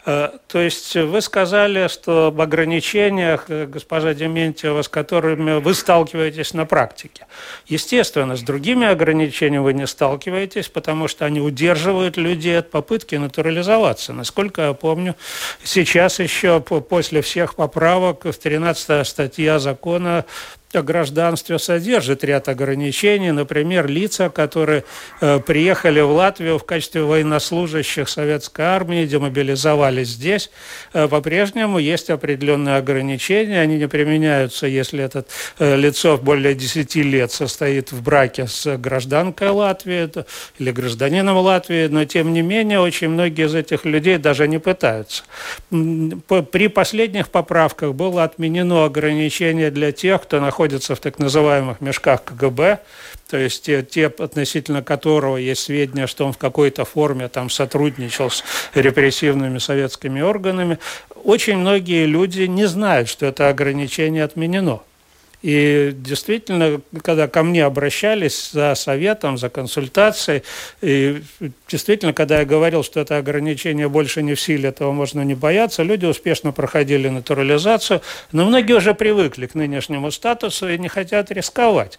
Э, 0.05 0.29
то 0.47 0.59
есть 0.59 0.95
вы 0.95 1.21
сказали, 1.21 1.87
что 1.87 2.27
об 2.27 2.41
ограничениях, 2.41 3.45
э, 3.49 3.65
госпожа 3.65 4.13
Дементьева, 4.13 4.81
с 4.81 4.89
которыми 4.89 5.59
вы 5.59 5.73
сталкиваетесь 5.73 6.53
на 6.53 6.65
практике. 6.65 7.25
Естественно, 7.67 8.35
с 8.35 8.41
другими 8.41 8.87
ограничениями 8.87 9.63
вы 9.63 9.73
не 9.73 9.87
сталкиваетесь, 9.87 10.69
потому 10.69 11.07
что 11.07 11.25
они 11.25 11.41
удерживают 11.41 12.17
людей 12.17 12.59
от 12.59 12.71
попытки 12.71 13.15
натурализоваться. 13.15 14.13
Насколько 14.13 14.61
я 14.61 14.73
помню, 14.73 15.15
сейчас 15.63 16.19
еще 16.19 16.61
после 16.61 17.21
всех 17.21 17.55
поправок 17.55 18.25
в 18.25 18.33
13 18.33 19.05
статья 19.05 19.59
закона 19.59 20.25
о 20.73 20.81
гражданстве 20.81 21.59
содержит 21.59 22.23
ряд 22.23 22.49
ограничений. 22.49 23.31
Например, 23.31 23.87
лица, 23.87 24.29
которые 24.29 24.83
э, 25.21 25.39
приехали 25.39 26.01
в 26.01 26.11
Латвию 26.11 26.59
в 26.59 26.65
качестве 26.65 27.03
военнослужащих 27.03 28.09
советской 28.09 28.63
армии, 28.65 29.05
демобилизовались 29.05 30.09
здесь, 30.09 30.49
э, 30.93 31.07
по-прежнему 31.07 31.79
есть 31.79 32.09
определенные 32.09 32.75
ограничения. 32.75 33.61
Они 33.61 33.77
не 33.77 33.87
применяются, 33.87 34.67
если 34.67 35.03
это 35.03 35.25
э, 35.57 35.77
лицо 35.77 36.17
более 36.17 36.53
10 36.53 36.95
лет 36.95 37.31
состоит 37.31 37.93
в 37.93 38.01
браке 38.01 38.47
с 38.47 38.77
гражданкой 38.77 39.49
Латвии 39.49 40.09
или 40.59 40.71
гражданином 40.71 41.37
Латвии, 41.37 41.87
но 41.87 42.03
тем 42.03 42.33
не 42.33 42.41
менее 42.41 42.81
очень 42.81 43.09
многие 43.09 43.45
из 43.45 43.55
этих 43.55 43.85
людей 43.85 44.17
даже 44.17 44.47
не 44.49 44.59
пытаются. 44.59 45.23
При 45.69 46.67
последних 46.67 47.29
поправках 47.29 47.93
было 47.93 48.25
отменено 48.25 48.83
ограничение 48.83 49.71
для 49.71 49.93
тех, 49.93 50.23
кто 50.23 50.41
находится 50.41 50.57
находятся 50.67 50.95
в 50.95 50.99
так 50.99 51.17
называемых 51.17 51.79
мешках 51.79 52.25
КГБ, 52.25 52.79
то 53.29 53.37
есть 53.37 53.63
те, 53.63 53.83
те 53.83 54.07
относительно 54.07 54.83
которого 54.83 55.37
есть 55.37 55.63
сведения, 55.63 56.07
что 56.07 56.25
он 56.25 56.33
в 56.33 56.37
какой-то 56.37 56.83
форме 56.83 57.29
там 57.29 57.49
сотрудничал 57.49 58.29
с 58.29 58.43
репрессивными 58.75 59.59
советскими 59.59 60.19
органами, 60.19 60.77
очень 61.23 61.57
многие 61.57 62.05
люди 62.05 62.41
не 62.41 62.65
знают, 62.67 63.07
что 63.07 63.25
это 63.25 63.47
ограничение 63.47 64.25
отменено. 64.25 64.81
И 65.47 65.93
действительно, 65.95 66.81
когда 67.01 67.29
ко 67.29 67.41
мне 67.41 67.63
обращались 67.63 68.51
за 68.51 68.75
советом, 68.75 69.37
за 69.37 69.47
консультацией, 69.47 70.43
и 70.81 71.23
действительно, 71.69 72.11
когда 72.11 72.39
я 72.39 72.45
говорил, 72.45 72.83
что 72.83 72.99
это 72.99 73.15
ограничение 73.15 73.87
больше 73.87 74.21
не 74.23 74.33
в 74.33 74.41
силе, 74.41 74.67
этого 74.67 74.91
можно 74.91 75.21
не 75.21 75.35
бояться, 75.35 75.83
люди 75.83 76.05
успешно 76.05 76.51
проходили 76.51 77.07
натурализацию, 77.07 78.01
но 78.33 78.43
многие 78.43 78.73
уже 78.73 78.93
привыкли 78.93 79.45
к 79.45 79.55
нынешнему 79.55 80.11
статусу 80.11 80.67
и 80.67 80.77
не 80.77 80.89
хотят 80.89 81.31
рисковать 81.31 81.97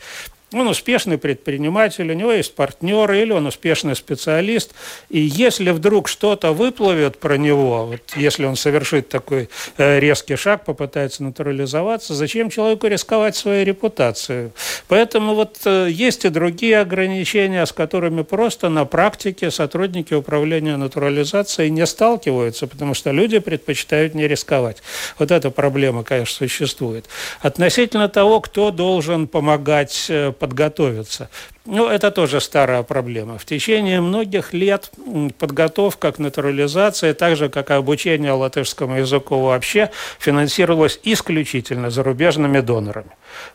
он 0.52 0.66
успешный 0.68 1.18
предприниматель, 1.18 2.10
у 2.10 2.14
него 2.14 2.32
есть 2.32 2.54
партнеры, 2.54 3.20
или 3.20 3.32
он 3.32 3.46
успешный 3.46 3.94
специалист. 3.94 4.72
И 5.10 5.18
если 5.18 5.70
вдруг 5.70 6.08
что-то 6.08 6.52
выплывет 6.52 7.18
про 7.18 7.36
него, 7.36 7.86
вот 7.86 8.00
если 8.16 8.46
он 8.46 8.56
совершит 8.56 9.08
такой 9.08 9.50
э, 9.76 10.00
резкий 10.00 10.36
шаг, 10.36 10.64
попытается 10.64 11.22
натурализоваться, 11.22 12.14
зачем 12.14 12.48
человеку 12.48 12.86
рисковать 12.86 13.36
своей 13.36 13.64
репутацией? 13.64 14.50
Поэтому 14.88 15.34
вот 15.34 15.58
э, 15.66 15.88
есть 15.90 16.24
и 16.24 16.30
другие 16.30 16.80
ограничения, 16.80 17.66
с 17.66 17.72
которыми 17.72 18.22
просто 18.22 18.70
на 18.70 18.86
практике 18.86 19.50
сотрудники 19.50 20.14
управления 20.14 20.76
натурализацией 20.76 21.68
не 21.70 21.84
сталкиваются, 21.86 22.66
потому 22.66 22.94
что 22.94 23.10
люди 23.10 23.38
предпочитают 23.38 24.14
не 24.14 24.26
рисковать. 24.26 24.82
Вот 25.18 25.30
эта 25.30 25.50
проблема, 25.50 26.04
конечно, 26.04 26.48
существует. 26.48 27.06
Относительно 27.40 28.08
того, 28.08 28.40
кто 28.40 28.70
должен 28.70 29.26
помогать 29.26 30.06
э, 30.08 30.32
подготовиться. 30.38 31.28
Ну, 31.70 31.86
это 31.86 32.10
тоже 32.10 32.40
старая 32.40 32.82
проблема. 32.82 33.36
В 33.36 33.44
течение 33.44 34.00
многих 34.00 34.54
лет 34.54 34.90
подготовка 35.38 36.12
к 36.12 36.18
натурализации, 36.18 37.12
так 37.12 37.36
же, 37.36 37.50
как 37.50 37.68
и 37.68 37.74
обучение 37.74 38.32
латышскому 38.32 38.96
языку 38.96 39.42
вообще, 39.42 39.90
финансировалась 40.18 40.98
исключительно 41.02 41.90
зарубежными 41.90 42.60
донорами. 42.60 43.10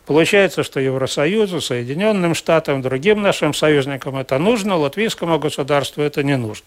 Получается, 0.06 0.62
что 0.62 0.78
Евросоюзу, 0.78 1.60
Соединенным 1.60 2.36
Штатам, 2.36 2.82
другим 2.82 3.20
нашим 3.20 3.52
союзникам 3.52 4.16
это 4.16 4.38
нужно, 4.38 4.76
латвийскому 4.76 5.40
государству 5.40 6.00
это 6.00 6.22
не 6.22 6.36
нужно. 6.36 6.66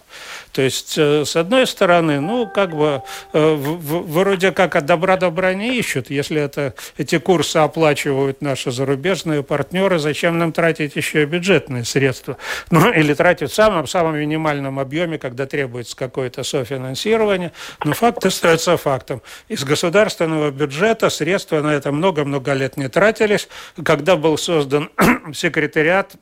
То 0.52 0.62
есть, 0.62 0.98
э, 0.98 1.24
с 1.24 1.38
одной 1.38 1.66
стороны, 1.66 2.20
ну, 2.20 2.50
как 2.54 2.76
бы, 2.76 3.04
э, 3.32 3.56
вроде 3.56 4.52
как 4.52 4.76
от 4.76 4.86
добра 4.86 5.16
добра 5.16 5.54
не 5.54 5.78
ищут. 5.78 6.10
Если 6.10 6.42
это, 6.42 6.74
эти 6.98 7.20
курсы 7.20 7.56
оплачивают 7.56 8.42
наши 8.42 8.70
зарубежные 8.72 9.44
партнеры, 9.44 9.98
зачем 9.98 10.38
нам 10.38 10.52
тратить 10.52 10.98
еще 10.98 11.24
и 11.24 11.26
бюджетные 11.38 11.86
средства. 11.86 12.38
Ну, 12.70 12.92
или 12.92 13.14
тратить 13.14 13.52
в 13.52 13.56
самом, 13.56 13.88
самом 13.88 14.18
минимальном 14.18 14.80
объеме, 14.80 15.18
когда 15.18 15.46
требуется 15.46 15.96
какое-то 15.96 16.44
софинансирование. 16.44 17.52
Но 17.84 17.94
факт 17.94 18.26
остается 18.26 18.78
фактом. 18.78 19.22
Из 19.48 19.64
государственного 19.64 20.52
бюджета 20.52 21.10
средства 21.10 21.62
на 21.62 21.74
это 21.74 21.92
много-много 21.92 22.54
лет 22.54 22.78
не 22.78 22.90
тратились. 22.90 23.48
Когда 23.84 24.16
был 24.16 24.38
создан 24.38 24.90
секретариат 25.34 26.16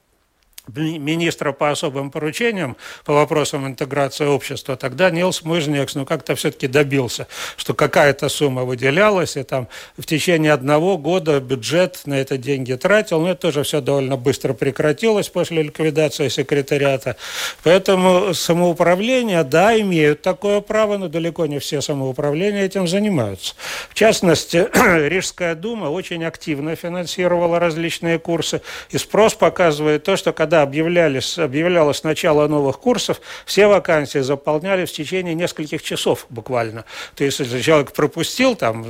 министра 0.67 1.51
по 1.51 1.71
особым 1.71 2.12
поручениям 2.12 2.78
по 3.04 3.13
вопросам 3.13 3.67
интеграции 3.67 4.25
общества, 4.25 4.75
тогда 4.75 5.10
Нилс 5.10 5.43
Мыжнекс 5.43 5.95
ну, 5.95 6.06
как-то 6.06 6.36
все-таки 6.36 6.67
добился, 6.67 7.28
что 7.58 7.73
какая-то 7.73 8.30
сумма 8.30 8.63
выделялась, 8.63 9.38
и 9.38 9.43
там 9.43 9.67
в 9.97 10.06
течение 10.06 10.54
одного 10.54 10.97
года 10.97 11.39
бюджет 11.39 12.01
на 12.06 12.15
это 12.15 12.38
деньги 12.38 12.73
тратил, 12.73 13.21
но 13.21 13.32
это 13.32 13.41
тоже 13.41 13.63
все 13.63 13.82
довольно 13.82 14.17
быстро 14.17 14.54
прекратилось 14.54 15.30
после 15.30 15.63
ликвидации 15.63 16.30
секретариата. 16.30 17.15
Поэтому 17.63 18.34
самоуправление, 18.34 19.43
да, 19.43 19.80
имеют 19.80 20.21
такое 20.21 20.62
право, 20.62 20.97
но 20.97 21.08
далеко 21.08 21.45
не 21.45 21.60
все 21.60 21.82
самоуправления 21.82 22.63
этим 22.63 22.88
занимаются. 22.88 23.56
В 23.89 23.93
частности, 23.93 24.67
Рижская 25.08 25.56
дума 25.56 25.86
очень 25.86 26.23
активно 26.23 26.75
финансировала 26.75 27.60
различные 27.60 28.19
курсы, 28.19 28.62
и 28.89 28.97
спрос 28.97 29.34
показывает 29.34 30.04
то, 30.04 30.17
что 30.17 30.34
когда 30.34 30.54
когда 30.55 30.61
объявлялись, 30.61 31.37
объявлялось 31.37 32.03
начало 32.03 32.47
новых 32.47 32.79
курсов, 32.79 33.19
все 33.45 33.67
вакансии 33.67 34.19
заполнялись 34.19 34.89
в 34.89 34.93
течение 34.93 35.35
нескольких 35.35 35.83
часов 35.83 36.27
буквально. 36.29 36.85
То 37.15 37.25
есть, 37.25 37.39
если 37.39 37.61
человек 37.61 37.91
пропустил, 37.91 38.55
там, 38.55 38.85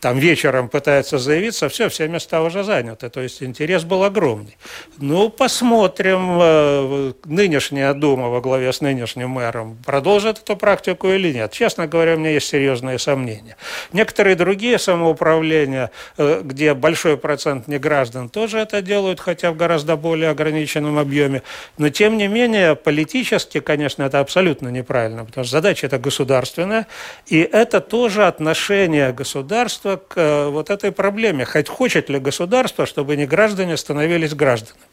там 0.00 0.18
вечером 0.18 0.68
пытается 0.68 1.18
заявиться, 1.18 1.68
все, 1.68 1.88
все 1.88 2.08
места 2.08 2.42
уже 2.42 2.64
заняты. 2.64 3.08
То 3.08 3.22
есть, 3.22 3.42
интерес 3.42 3.84
был 3.84 4.04
огромный. 4.04 4.58
Ну, 4.98 5.30
посмотрим, 5.30 6.38
э, 6.38 7.12
нынешняя 7.24 7.94
Дума 7.94 8.28
во 8.28 8.40
главе 8.42 8.70
с 8.70 8.82
нынешним 8.82 9.30
мэром 9.30 9.78
продолжит 9.86 10.38
эту 10.38 10.56
практику 10.56 11.08
или 11.08 11.32
нет. 11.32 11.52
Честно 11.52 11.86
говоря, 11.86 12.14
у 12.14 12.18
меня 12.18 12.30
есть 12.30 12.48
серьезные 12.48 12.98
сомнения. 12.98 13.56
Некоторые 13.92 14.36
другие 14.36 14.78
самоуправления, 14.78 15.90
э, 16.18 16.42
где 16.44 16.74
большой 16.74 17.16
процент 17.16 17.68
неграждан 17.68 18.28
тоже 18.28 18.58
это 18.58 18.82
делают, 18.82 19.20
хотя 19.20 19.50
в 19.50 19.56
гораздо 19.56 19.96
более 19.96 20.30
ограниченном 20.30 21.05
объеме. 21.06 21.42
Но, 21.78 21.88
тем 21.88 22.18
не 22.18 22.28
менее, 22.28 22.74
политически, 22.74 23.60
конечно, 23.60 24.02
это 24.02 24.20
абсолютно 24.20 24.68
неправильно, 24.68 25.24
потому 25.24 25.44
что 25.44 25.52
задача 25.52 25.86
это 25.86 25.98
государственная, 25.98 26.86
и 27.26 27.38
это 27.40 27.80
тоже 27.80 28.26
отношение 28.26 29.12
государства 29.12 29.96
к 29.96 30.16
э, 30.16 30.48
вот 30.50 30.70
этой 30.70 30.92
проблеме. 30.92 31.44
Хоть 31.44 31.68
хочет 31.68 32.10
ли 32.10 32.18
государство, 32.18 32.86
чтобы 32.86 33.16
не 33.16 33.26
граждане 33.26 33.76
становились 33.76 34.34
гражданами. 34.34 34.85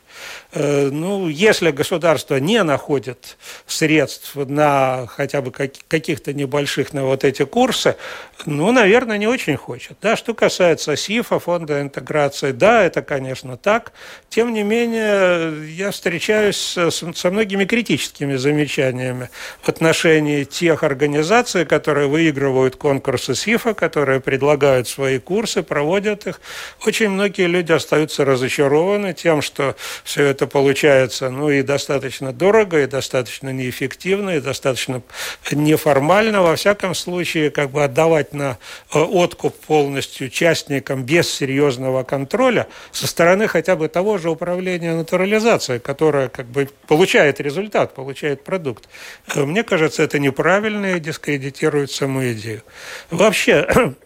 Э, 0.55 0.89
ну, 0.91 1.27
если 1.29 1.71
государство 1.71 2.35
не 2.35 2.61
находит 2.63 3.37
средств 3.65 4.35
на 4.35 5.07
хотя 5.07 5.41
бы 5.41 5.51
каких-то 5.51 6.31
небольших 6.33 6.93
на 6.93 7.05
вот 7.05 7.23
эти 7.23 7.43
курсы, 7.43 7.95
ну, 8.45 8.71
наверное, 8.71 9.17
не 9.17 9.27
очень 9.27 9.57
хочет. 9.57 9.97
Да, 10.01 10.15
что 10.15 10.33
касается 10.33 10.95
СИФа, 10.95 11.39
фонда 11.39 11.81
интеграции, 11.81 12.51
да, 12.51 12.83
это, 12.83 13.01
конечно, 13.01 13.57
так. 13.57 13.93
Тем 14.29 14.53
не 14.53 14.63
менее, 14.63 15.73
я 15.73 15.91
встречаюсь 15.91 16.77
со 16.89 17.31
многими 17.31 17.65
критическими 17.65 18.35
замечаниями 18.35 19.29
в 19.61 19.69
отношении 19.69 20.43
тех 20.43 20.83
организаций, 20.83 21.65
которые 21.65 22.07
выигрывают 22.07 22.75
конкурсы 22.75 23.33
СИФа, 23.33 23.73
которые 23.73 24.19
предлагают 24.19 24.87
свои 24.87 25.19
курсы, 25.19 25.63
проводят 25.63 26.27
их. 26.27 26.41
Очень 26.85 27.09
многие 27.09 27.47
люди 27.47 27.71
остаются 27.71 28.25
разочарованы 28.25 29.13
тем, 29.13 29.41
что 29.41 29.75
все 30.03 30.25
это 30.25 30.42
получается, 30.47 31.29
ну, 31.29 31.49
и 31.49 31.61
достаточно 31.61 32.33
дорого, 32.33 32.81
и 32.81 32.87
достаточно 32.87 33.49
неэффективно, 33.49 34.31
и 34.31 34.39
достаточно 34.39 35.01
неформально. 35.51 36.41
Во 36.41 36.55
всяком 36.55 36.95
случае, 36.95 37.51
как 37.51 37.71
бы 37.71 37.83
отдавать 37.83 38.33
на 38.33 38.57
э, 38.93 38.99
откуп 38.99 39.55
полностью 39.55 40.29
частникам 40.29 41.03
без 41.03 41.29
серьезного 41.29 42.03
контроля 42.03 42.67
со 42.91 43.07
стороны 43.07 43.47
хотя 43.47 43.75
бы 43.75 43.87
того 43.87 44.17
же 44.17 44.29
управления 44.29 44.93
натурализацией, 44.95 45.79
которое 45.79 46.29
как 46.29 46.45
бы 46.47 46.69
получает 46.87 47.39
результат, 47.39 47.93
получает 47.93 48.43
продукт. 48.43 48.87
Э, 49.35 49.43
мне 49.43 49.63
кажется, 49.63 50.03
это 50.03 50.19
неправильно 50.19 50.95
и 50.95 50.99
дискредитирует 50.99 51.91
саму 51.91 52.31
идею. 52.31 52.63
Вообще, 53.11 53.67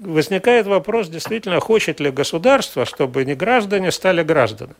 возникает 0.00 0.66
вопрос, 0.66 1.08
действительно, 1.08 1.60
хочет 1.60 2.00
ли 2.00 2.10
государство, 2.10 2.84
чтобы 2.84 3.24
не 3.24 3.34
граждане 3.34 3.92
стали 3.92 4.22
гражданами. 4.22 4.76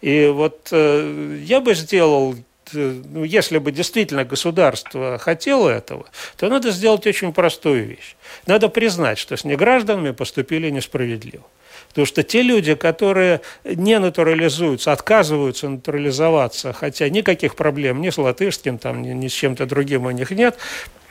И 0.00 0.26
вот 0.26 0.68
э, 0.72 1.38
я 1.44 1.60
бы 1.60 1.74
сделал 1.74 2.34
Э, 2.74 3.02
ну, 3.12 3.24
если 3.24 3.58
бы 3.58 3.72
действительно 3.72 4.24
государство 4.24 5.18
хотело 5.18 5.68
этого, 5.68 6.06
то 6.36 6.48
надо 6.48 6.70
сделать 6.70 7.06
очень 7.06 7.32
простую 7.32 7.86
вещь. 7.86 8.16
Надо 8.46 8.68
признать, 8.68 9.18
что 9.18 9.36
с 9.36 9.44
негражданами 9.44 10.12
поступили 10.12 10.70
несправедливо. 10.70 11.44
Потому 11.88 12.06
что 12.06 12.22
те 12.22 12.42
люди, 12.42 12.74
которые 12.74 13.40
не 13.64 13.98
натурализуются, 13.98 14.92
отказываются 14.92 15.68
натурализоваться, 15.68 16.72
хотя 16.72 17.08
никаких 17.08 17.56
проблем 17.56 18.00
ни 18.00 18.10
с 18.10 18.18
латышским, 18.18 18.78
там, 18.78 19.02
ни, 19.02 19.10
ни 19.10 19.28
с 19.28 19.32
чем-то 19.32 19.66
другим 19.66 20.06
у 20.06 20.10
них 20.10 20.30
нет, 20.30 20.56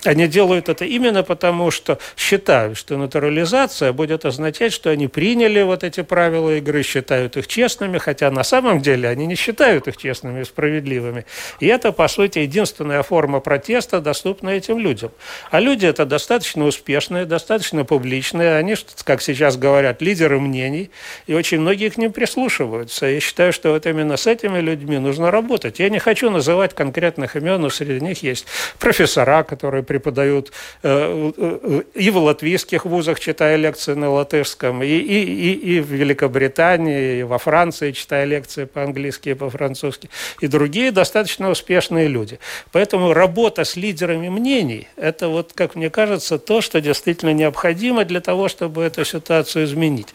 они 0.06 0.28
делают 0.28 0.70
это 0.70 0.86
именно 0.86 1.24
потому, 1.24 1.72
что 1.72 2.00
считают, 2.16 2.78
что 2.78 2.98
натурализация 2.98 3.92
будет 3.92 4.26
означать, 4.26 4.72
что 4.72 4.90
они 4.90 5.08
приняли 5.08 5.62
вот 5.62 5.84
эти 5.84 6.02
правила 6.02 6.56
игры, 6.58 6.84
считают 6.84 7.38
их 7.38 7.48
честными, 7.48 7.98
хотя 7.98 8.32
на 8.32 8.44
самом 8.44 8.82
деле 8.82 9.10
они 9.10 9.26
не 9.26 9.36
считают 9.36 9.88
их 9.88 9.98
честными 9.98 10.42
и 10.42 10.44
справедливыми. 10.46 11.26
И 11.60 11.68
это, 11.68 11.92
по 11.92 12.08
сути, 12.08 12.40
единственная 12.40 13.04
форма 13.04 13.40
протеста, 13.40 14.00
доступная 14.00 14.58
этим 14.58 14.80
людям. 14.80 15.12
А 15.52 15.60
люди 15.60 15.86
это 15.86 16.06
достаточно 16.06 16.66
успешные, 16.66 17.26
достаточно 17.26 17.84
публичные, 17.84 18.56
они, 18.56 18.76
как 19.04 19.22
сейчас 19.22 19.58
говорят, 19.58 20.02
лидеры 20.02 20.40
мнений, 20.40 20.92
и 21.28 21.34
очень 21.34 21.60
многие 21.60 21.90
к 21.90 21.98
ним 21.98 22.14
прислушиваются. 22.14 23.06
Я 23.06 23.20
считаю, 23.20 23.52
что 23.52 23.72
вот 23.72 23.86
именно 23.86 24.16
с 24.16 24.28
этими 24.28 24.60
людьми 24.60 24.98
нужно 24.98 25.32
работать. 25.32 25.80
Я 25.80 25.90
не 25.90 26.00
хочу 26.00 26.30
называть 26.30 26.74
конкретных 26.74 27.36
имен, 27.36 27.62
но 27.62 27.70
среди 27.70 28.04
них 28.04 28.24
есть 28.24 28.46
профессора, 28.80 29.44
которые 29.44 29.84
преподают 29.90 30.52
э, 30.84 31.32
э, 31.36 31.82
и 31.96 32.12
в 32.12 32.18
латвийских 32.18 32.86
вузах, 32.86 33.20
читая 33.20 33.58
лекции 33.58 33.96
на 33.96 34.12
латышском, 34.12 34.84
и, 34.84 34.88
и, 34.88 35.20
и, 35.48 35.52
и 35.74 35.80
в 35.80 35.92
Великобритании, 35.92 37.20
и 37.22 37.24
во 37.24 37.40
Франции, 37.40 37.92
читая 37.92 38.26
лекции 38.26 38.66
по-английски 38.66 39.30
и 39.30 39.34
по-французски, 39.34 40.10
и 40.42 40.48
другие 40.48 40.92
достаточно 40.92 41.50
успешные 41.50 42.08
люди. 42.08 42.40
Поэтому 42.72 43.14
работа 43.14 43.64
с 43.64 43.76
лидерами 43.76 44.30
мнений– 44.30 44.88
это, 44.96 45.28
вот, 45.28 45.54
как 45.56 45.76
мне 45.76 45.90
кажется, 45.90 46.38
то, 46.38 46.62
что 46.62 46.82
действительно 46.82 47.34
необходимо 47.34 48.06
для 48.06 48.22
того, 48.22 48.48
чтобы 48.48 48.84
эту 48.84 49.04
ситуацию 49.06 49.66
изменить. 49.66 50.14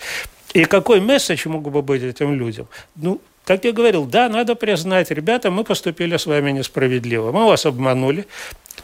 И 0.55 0.65
какой 0.67 1.01
месседж 1.01 1.49
мог 1.49 1.69
бы 1.69 1.83
быть 1.83 2.03
этим 2.03 2.39
людям? 2.39 2.69
Ну, 2.95 3.21
как 3.45 3.65
я 3.65 3.73
говорил, 3.73 4.07
да, 4.07 4.29
надо 4.29 4.55
признать, 4.55 5.11
ребята, 5.11 5.51
мы 5.51 5.65
поступили 5.65 6.17
с 6.17 6.27
вами 6.27 6.53
несправедливо, 6.53 7.31
мы 7.31 7.45
вас 7.45 7.67
обманули, 7.67 8.25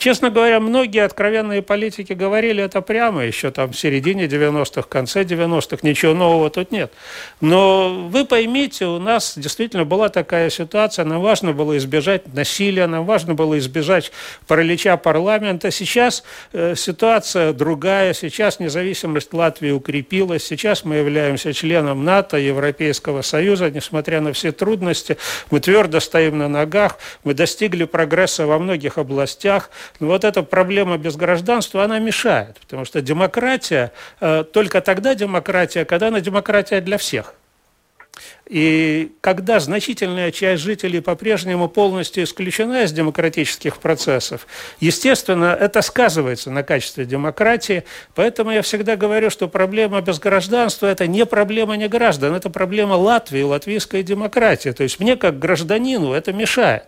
Честно 0.01 0.31
говоря, 0.31 0.61
многие 0.61 1.05
откровенные 1.05 1.61
политики 1.61 2.15
говорили 2.15 2.65
это 2.65 2.81
прямо 2.81 3.23
еще 3.23 3.51
там 3.51 3.73
в 3.73 3.79
середине 3.79 4.25
90-х, 4.25 4.89
конце 4.89 5.25
90-х. 5.25 5.81
Ничего 5.83 6.15
нового 6.15 6.49
тут 6.49 6.73
нет. 6.73 6.91
Но 7.43 8.09
вы 8.09 8.25
поймите, 8.25 8.87
у 8.87 8.99
нас 8.99 9.37
действительно 9.37 9.85
была 9.85 10.09
такая 10.09 10.49
ситуация. 10.49 11.05
Нам 11.05 11.21
важно 11.21 11.53
было 11.53 11.77
избежать 11.77 12.33
насилия, 12.33 12.87
нам 12.87 13.05
важно 13.05 13.35
было 13.35 13.59
избежать 13.59 14.11
паралича 14.47 14.97
парламента. 14.97 15.71
Сейчас 15.71 16.25
э, 16.55 16.75
ситуация 16.77 17.53
другая. 17.53 18.15
Сейчас 18.15 18.59
независимость 18.59 19.35
Латвии 19.35 19.71
укрепилась. 19.71 20.45
Сейчас 20.45 20.83
мы 20.87 20.95
являемся 20.97 21.53
членом 21.53 22.07
НАТО, 22.07 22.39
Европейского 22.39 23.21
Союза. 23.21 23.71
Несмотря 23.71 24.23
на 24.23 24.33
все 24.33 24.51
трудности, 24.51 25.19
мы 25.51 25.61
твердо 25.61 26.01
стоим 26.01 26.39
на 26.39 26.49
ногах. 26.49 26.97
Мы 27.23 27.35
достигли 27.35 27.85
прогресса 27.85 28.47
во 28.47 28.59
многих 28.59 28.97
областях. 28.97 29.69
Но 29.99 30.07
вот 30.07 30.25
эта 30.25 30.43
проблема 30.43 30.97
без 30.99 31.17
гражданства, 31.17 31.85
она 31.85 31.99
мешает, 31.99 32.59
потому 32.61 32.85
что 32.85 33.01
демократия, 33.01 33.93
э, 34.21 34.45
только 34.45 34.81
тогда 34.81 35.15
демократия, 35.15 35.85
когда 35.85 36.09
она 36.09 36.21
демократия 36.21 36.81
для 36.81 36.99
всех. 36.99 37.35
И 38.47 39.13
когда 39.21 39.61
значительная 39.61 40.33
часть 40.33 40.63
жителей 40.63 41.01
по-прежнему 41.01 41.69
полностью 41.69 42.25
исключена 42.25 42.83
из 42.83 42.93
демократических 42.93 43.79
процессов, 43.79 44.47
естественно, 44.81 45.57
это 45.59 45.83
сказывается 45.83 46.51
на 46.51 46.63
качестве 46.63 47.05
демократии. 47.05 47.85
Поэтому 48.15 48.51
я 48.51 48.63
всегда 48.63 48.97
говорю, 48.97 49.31
что 49.31 49.49
проблема 49.49 50.01
без 50.01 50.19
гражданства– 50.19 50.87
это 50.89 51.07
не 51.07 51.25
проблема 51.27 51.77
не 51.77 51.89
граждан, 51.89 52.35
это 52.35 52.51
проблема 52.51 52.95
Латвии, 52.95 53.43
латвийской 53.43 54.03
демократии. 54.03 54.71
То 54.71 54.83
есть 54.83 54.99
мне, 54.99 55.17
как 55.17 55.39
гражданину, 55.39 56.13
это 56.13 56.33
мешает. 56.33 56.85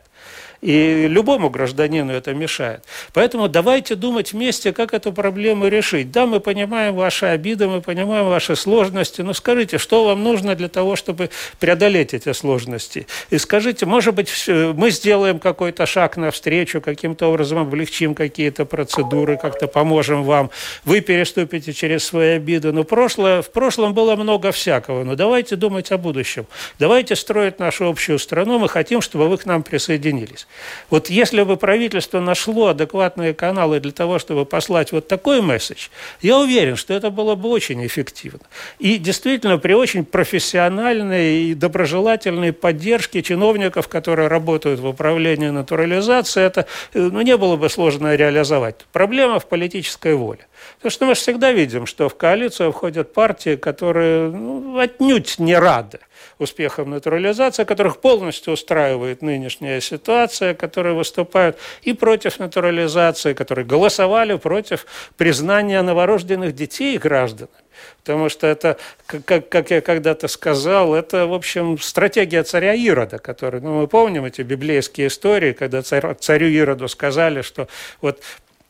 И 0.63 1.09
любому 1.09 1.51
гражданину 1.51 2.13
это 2.13 2.35
мешает. 2.35 2.85
Поэтому 3.13 3.49
давайте 3.49 3.97
думать 3.97 4.33
вместе, 4.33 4.73
как 4.73 4.95
эту 4.95 5.13
проблему 5.13 5.67
решить. 5.67 6.13
Да, 6.13 6.25
мы 6.25 6.39
понимаем 6.39 6.95
ваши 6.95 7.27
обиды, 7.27 7.67
мы 7.67 7.81
понимаем 7.81 8.29
ваши 8.29 8.55
сложности, 8.55 9.23
но 9.23 9.35
скажите, 9.35 9.79
что 9.79 10.05
вам 10.05 10.23
нужно 10.23 10.55
для 10.55 10.69
того, 10.69 10.95
чтобы 10.95 11.31
преодолеть 11.59 12.15
эти 12.15 12.33
сложности? 12.33 13.09
И 13.31 13.39
скажите, 13.39 13.87
может 13.87 14.15
быть, 14.15 14.33
мы 14.47 14.93
сделаем 14.93 15.41
какой-то 15.41 15.85
шаг 15.85 16.17
навстречу, 16.17 16.81
каким-то 16.81 17.27
образом 17.27 17.59
облегчим 17.59 18.15
какие-то 18.15 18.65
процедуры, 18.65 19.37
как-то 19.37 19.67
поможем 19.67 20.23
вам. 20.23 20.51
Вы 20.85 21.01
переступите 21.01 21.73
через 21.73 22.05
свои 22.05 22.37
обиды. 22.37 22.71
Но 22.71 22.85
прошлое, 22.85 23.43
в 23.43 23.51
прошлом 23.51 23.95
было 23.95 24.15
много 24.15 24.53
всякого. 24.53 25.03
Но 25.03 25.17
давайте 25.17 25.57
думать 25.57 25.91
о 25.91 25.99
будущем. 25.99 26.47
Давайте 26.79 27.17
строить 27.17 27.59
нашу 27.59 27.89
общую 27.89 28.21
страну. 28.21 28.61
Мы 28.61 28.69
хотим, 28.69 29.01
чтобы 29.01 29.29
вы 29.29 29.39
к 29.39 29.45
нам 29.45 29.65
присоединились. 29.65 30.47
Вот 30.91 31.09
если 31.09 31.43
бы 31.43 31.57
правительство 31.57 32.21
нашло 32.21 32.69
адекватные 32.69 33.35
каналы 33.35 33.81
для 33.81 33.93
того, 33.93 34.19
чтобы 34.19 34.45
послать 34.45 34.93
вот 34.93 35.09
такой 35.09 35.41
месседж, 35.41 35.89
я 36.21 36.39
уверен, 36.39 36.77
что 36.77 36.95
это 36.95 37.11
было 37.11 37.35
бы 37.35 37.49
очень 37.49 37.85
эффективно. 37.87 38.41
И 38.79 38.99
действительно, 38.99 39.59
при 39.59 39.73
очень 39.73 40.05
профессиональной 40.05 41.45
и 41.45 41.55
доброжелательной 41.55 42.53
поддержке 42.53 43.23
чиновников, 43.23 43.89
которые 43.89 44.29
работают 44.29 44.81
в 44.81 44.87
управлении 44.87 45.49
натурализацией, 45.49 46.47
это 46.47 46.67
ну, 46.95 47.21
не 47.23 47.37
было 47.37 47.57
бы 47.57 47.69
сложно 47.69 48.15
реализовать. 48.15 48.85
Проблема 48.93 49.39
в 49.39 49.47
политической 49.47 50.15
воле. 50.15 50.47
Потому 50.77 50.91
что 50.91 51.07
мы 51.07 51.15
же 51.15 51.21
всегда 51.21 51.53
видим, 51.53 51.87
что 51.87 52.09
в 52.09 52.17
коалицию 52.17 52.73
входят 52.73 53.13
партии, 53.13 53.57
которые 53.57 54.31
ну, 54.31 54.79
отнюдь 54.79 55.39
не 55.39 55.57
рады 55.57 56.01
успехам 56.43 56.91
натурализации, 56.91 57.65
которых 57.65 58.01
полностью 58.01 58.53
устраивает 58.53 59.23
нынешняя 59.23 59.81
ситуация, 59.81 60.55
которые 60.55 60.95
выступают 60.95 61.57
и 61.83 61.93
против 61.93 62.39
натурализации, 62.39 63.33
которые 63.35 63.65
голосовали 63.65 64.37
против 64.37 64.87
признания 65.17 65.83
новорожденных 65.83 66.55
детей 66.55 66.99
гражданами. 66.99 67.63
Потому 68.03 68.29
что 68.29 68.47
это, 68.47 68.79
как, 69.07 69.49
как 69.49 69.71
я 69.71 69.81
когда-то 69.81 70.29
сказал, 70.29 70.95
это, 70.95 71.27
в 71.27 71.33
общем, 71.33 71.79
стратегия 71.79 72.43
царя 72.43 72.75
Ирода, 72.75 73.19
который, 73.19 73.61
ну, 73.61 73.81
мы 73.81 73.87
помним 73.87 74.25
эти 74.25 74.43
библейские 74.43 75.07
истории, 75.07 75.53
когда 75.53 75.83
царю 75.83 76.49
Ироду 76.49 76.89
сказали, 76.89 77.43
что 77.43 77.69
вот 78.01 78.21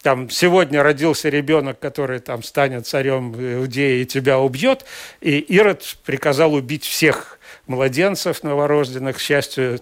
там 0.02 0.28
сегодня 0.30 0.82
родился 0.82 1.28
ребенок, 1.28 1.78
который 1.78 2.18
там 2.18 2.42
станет 2.42 2.86
царем 2.86 3.34
Иудеи 3.34 4.02
и 4.02 4.06
тебя 4.06 4.38
убьет, 4.38 4.84
и 5.20 5.38
Ирод 5.38 5.96
приказал 6.04 6.54
убить 6.54 6.84
всех 6.84 7.38
младенцев 7.66 8.42
новорожденных, 8.42 9.16
к 9.16 9.20
счастью, 9.20 9.80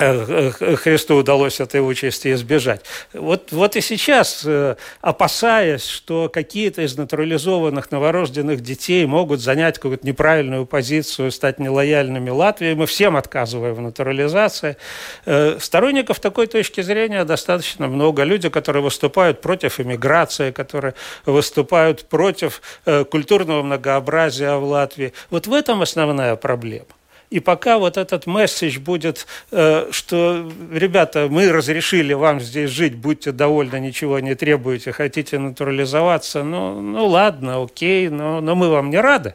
Христу 0.00 1.16
удалось 1.16 1.60
этой 1.60 1.80
участи 1.80 2.32
избежать. 2.32 2.80
Вот, 3.12 3.52
вот 3.52 3.76
и 3.76 3.82
сейчас, 3.82 4.42
э, 4.46 4.76
опасаясь, 5.02 5.84
что 5.84 6.30
какие-то 6.30 6.80
из 6.82 6.96
натурализованных 6.96 7.90
новорожденных 7.90 8.60
детей 8.60 9.04
могут 9.04 9.40
занять 9.40 9.76
какую-то 9.76 10.06
неправильную 10.06 10.64
позицию, 10.64 11.30
стать 11.30 11.58
нелояльными 11.58 12.30
Латвии, 12.30 12.72
мы 12.72 12.86
всем 12.86 13.14
отказываем 13.16 13.74
в 13.74 13.80
натурализации. 13.82 14.76
Сторонников 15.58 16.18
такой 16.18 16.46
точки 16.46 16.80
зрения 16.80 17.24
достаточно 17.24 17.86
много. 17.86 18.24
Люди, 18.24 18.48
которые 18.48 18.82
выступают 18.82 19.40
против 19.42 19.80
иммиграции, 19.80 20.50
которые 20.50 20.94
выступают 21.26 22.08
против 22.08 22.62
культурного 23.10 23.62
многообразия 23.62 24.56
в 24.56 24.64
Латвии. 24.64 25.12
Вот 25.28 25.46
в 25.46 25.52
этом 25.52 25.82
основная 25.82 26.36
проблема. 26.36 26.86
И 27.30 27.38
пока 27.38 27.78
вот 27.78 27.96
этот 27.96 28.26
месседж 28.26 28.80
будет, 28.80 29.26
э, 29.52 29.86
что, 29.92 30.50
ребята, 30.72 31.28
мы 31.30 31.52
разрешили 31.52 32.12
вам 32.12 32.40
здесь 32.40 32.70
жить, 32.70 32.96
будьте 32.96 33.30
довольны, 33.30 33.78
ничего 33.78 34.18
не 34.18 34.34
требуете, 34.34 34.90
хотите 34.90 35.38
натурализоваться, 35.38 36.42
ну, 36.42 36.80
ну 36.80 37.06
ладно, 37.06 37.62
окей, 37.62 38.08
но, 38.08 38.40
но 38.40 38.56
мы 38.56 38.68
вам 38.68 38.90
не 38.90 38.98
рады. 38.98 39.34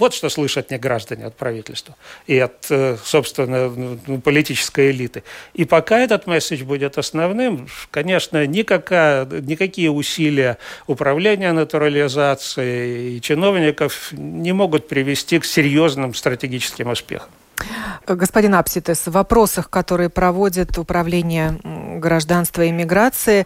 Вот 0.00 0.14
что 0.14 0.30
слышат 0.30 0.70
не 0.70 0.78
граждане 0.78 1.26
от 1.26 1.36
правительства 1.36 1.94
и 2.26 2.38
от, 2.38 2.66
э, 2.70 2.96
собственно, 3.04 3.68
ну, 4.06 4.20
политической 4.20 4.92
элиты. 4.92 5.22
И 5.52 5.66
пока 5.66 5.98
этот 5.98 6.26
месседж 6.26 6.64
будет 6.64 6.96
основным, 6.96 7.68
конечно, 7.90 8.46
никакая, 8.46 9.26
никакие 9.26 9.90
усилия 9.90 10.56
управления 10.86 11.52
натурализацией 11.52 13.18
и 13.18 13.20
чиновников 13.20 14.12
не 14.12 14.52
могут 14.52 14.88
привести 14.88 15.38
к 15.38 15.44
серьезным 15.44 16.14
стратегическим 16.14 16.88
успехам. 16.88 17.28
Господин 18.06 18.54
Апситес, 18.54 19.06
в 19.06 19.10
вопросах, 19.10 19.68
которые 19.68 20.08
проводит 20.08 20.78
Управление 20.78 21.58
гражданства 21.98 22.62
и 22.62 22.70
миграции, 22.70 23.44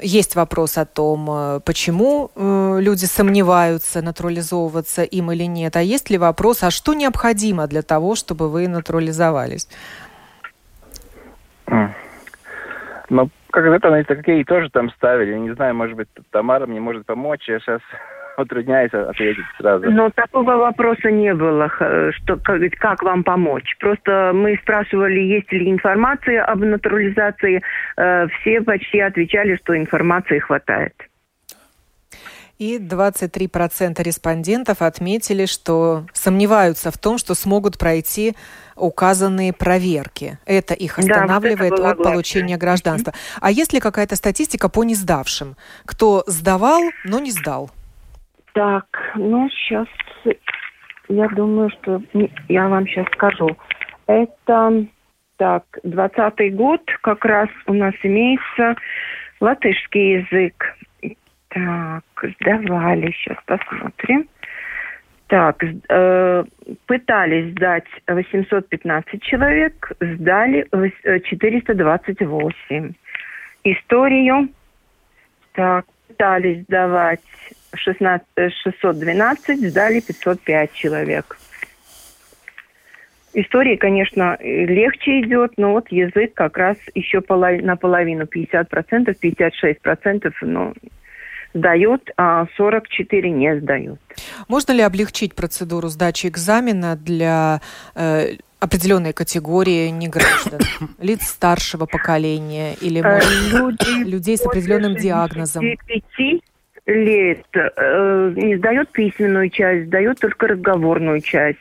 есть 0.00 0.36
вопрос 0.36 0.78
о 0.78 0.84
том, 0.84 1.28
э, 1.30 1.60
почему 1.64 2.30
э, 2.34 2.78
люди 2.80 3.04
сомневаются, 3.04 4.02
натурализовываться 4.02 5.02
им 5.02 5.32
или 5.32 5.44
нет. 5.44 5.76
А 5.76 5.82
есть 5.82 6.10
ли 6.10 6.18
вопрос, 6.18 6.62
а 6.62 6.70
что 6.70 6.94
необходимо 6.94 7.66
для 7.66 7.82
того, 7.82 8.14
чтобы 8.14 8.48
вы 8.48 8.68
натурализовались? 8.68 9.68
Ну, 13.10 13.28
как 13.50 13.64
это, 13.66 14.04
какие 14.04 14.44
тоже 14.44 14.70
там 14.70 14.90
ставили. 14.92 15.32
Я 15.32 15.38
не 15.38 15.54
знаю, 15.54 15.74
может 15.74 15.96
быть, 15.96 16.08
Тамара 16.30 16.66
мне 16.66 16.80
может 16.80 17.04
помочь. 17.04 17.48
Я 17.48 17.60
сейчас 17.60 17.80
утрудняюсь 18.36 18.92
ответить 18.92 19.44
сразу. 19.58 19.90
Но 19.90 20.10
такого 20.10 20.56
вопроса 20.56 21.10
не 21.10 21.34
было, 21.34 21.68
что 22.12 22.36
как, 22.36 22.60
как 22.78 23.02
вам 23.02 23.24
помочь. 23.24 23.76
Просто 23.78 24.32
мы 24.34 24.58
спрашивали, 24.62 25.20
есть 25.20 25.52
ли 25.52 25.70
информация 25.70 26.44
об 26.44 26.60
натурализации. 26.60 27.62
Э, 27.96 28.26
все 28.40 28.60
почти 28.62 29.00
отвечали, 29.00 29.56
что 29.56 29.76
информации 29.76 30.38
хватает. 30.38 30.94
И 32.58 32.78
23% 32.78 34.00
респондентов 34.04 34.82
отметили, 34.82 35.46
что 35.46 36.06
сомневаются 36.12 36.92
в 36.92 36.98
том, 36.98 37.18
что 37.18 37.34
смогут 37.34 37.76
пройти 37.76 38.36
указанные 38.76 39.52
проверки. 39.52 40.38
Это 40.46 40.74
их 40.74 40.98
останавливает 40.98 41.72
да, 41.72 41.76
вот 41.76 41.86
от 41.86 41.98
получения 41.98 42.56
гражданства. 42.56 43.12
А 43.40 43.50
есть 43.50 43.72
ли 43.72 43.80
какая-то 43.80 44.14
статистика 44.14 44.68
по 44.68 44.84
не 44.84 44.94
сдавшим? 44.94 45.56
Кто 45.84 46.22
сдавал, 46.28 46.82
но 47.04 47.18
не 47.18 47.32
сдал? 47.32 47.70
Так, 48.52 48.84
ну 49.14 49.48
сейчас 49.50 49.88
я 51.08 51.28
думаю, 51.28 51.70
что 51.70 52.02
я 52.48 52.68
вам 52.68 52.86
сейчас 52.86 53.06
скажу. 53.12 53.48
Это 54.06 54.86
так, 55.36 55.64
двадцатый 55.82 56.50
год 56.50 56.82
как 57.00 57.24
раз 57.24 57.48
у 57.66 57.72
нас 57.72 57.94
имеется 58.02 58.76
латышский 59.40 60.20
язык. 60.20 60.76
Так, 61.48 62.04
сдавали, 62.40 63.10
сейчас 63.12 63.38
посмотрим. 63.46 64.28
Так, 65.28 65.64
э, 65.64 66.44
пытались 66.86 67.52
сдать 67.52 67.86
815 68.06 69.22
человек, 69.22 69.92
сдали 69.98 70.66
428. 71.24 72.92
Историю, 73.64 74.48
так, 75.52 75.86
пытались 76.06 76.62
сдавать 76.64 77.20
16, 77.74 78.26
612, 78.36 79.70
сдали 79.70 80.00
505 80.00 80.72
человек. 80.72 81.38
Истории, 83.34 83.76
конечно, 83.76 84.36
легче 84.40 85.22
идет, 85.22 85.52
но 85.56 85.72
вот 85.72 85.90
язык 85.90 86.34
как 86.34 86.58
раз 86.58 86.76
еще 86.94 87.22
полов... 87.22 87.62
наполовину, 87.62 88.24
50%, 88.24 89.16
56%, 89.18 90.32
ну, 90.42 90.74
сдают, 91.54 92.10
а 92.16 92.46
44 92.56 93.30
не 93.30 93.58
сдают. 93.58 94.00
Можно 94.48 94.72
ли 94.72 94.82
облегчить 94.82 95.34
процедуру 95.34 95.88
сдачи 95.88 96.26
экзамена 96.26 96.96
для 96.96 97.62
э, 97.94 98.36
определенной 98.60 99.12
категории 99.12 99.88
неграждан, 99.88 100.60
лиц 100.98 101.22
старшего 101.22 101.86
поколения 101.86 102.74
или 102.80 103.00
э, 103.00 103.58
может, 103.58 103.82
людей 104.04 104.36
с 104.36 104.44
определенным 104.44 104.96
диагнозом? 104.96 105.64
Лет 106.86 107.44
э, 107.54 108.32
не 108.36 108.56
сдает 108.56 108.90
письменную 108.90 109.50
часть, 109.50 109.86
сдает 109.86 110.18
только 110.20 110.48
разговорную 110.48 111.20
часть. 111.20 111.58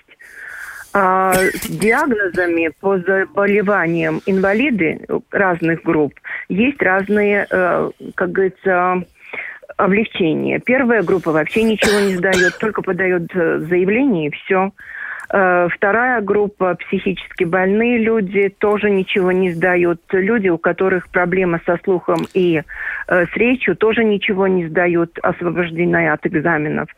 А 0.93 1.33
с 1.33 1.67
диагнозами 1.67 2.69
по 2.81 2.97
заболеваниям 2.99 4.21
инвалиды 4.25 5.05
разных 5.31 5.83
групп 5.83 6.13
есть 6.49 6.81
разные, 6.81 7.47
э, 7.49 7.91
как 8.15 8.31
говорится, 8.31 9.03
облегчения. 9.77 10.59
Первая 10.59 11.01
группа 11.01 11.31
вообще 11.31 11.63
ничего 11.63 11.99
не 12.01 12.15
сдает, 12.15 12.57
только 12.59 12.81
подает 12.81 13.33
э, 13.33 13.59
заявление 13.59 14.27
и 14.27 14.31
все. 14.31 14.71
Э, 15.33 15.69
вторая 15.71 16.19
группа 16.21 16.75
психически 16.75 17.45
больные 17.45 17.97
люди 17.99 18.49
тоже 18.49 18.89
ничего 18.89 19.31
не 19.31 19.51
сдают. 19.51 20.01
Люди, 20.11 20.49
у 20.49 20.57
которых 20.57 21.09
проблемы 21.09 21.61
со 21.65 21.77
слухом 21.83 22.27
и 22.33 22.61
э, 23.07 23.25
с 23.25 23.37
речью, 23.37 23.77
тоже 23.77 24.03
ничего 24.03 24.47
не 24.47 24.67
сдают, 24.67 25.17
освобождены 25.19 26.09
от 26.09 26.25
экзаменов. 26.25 26.89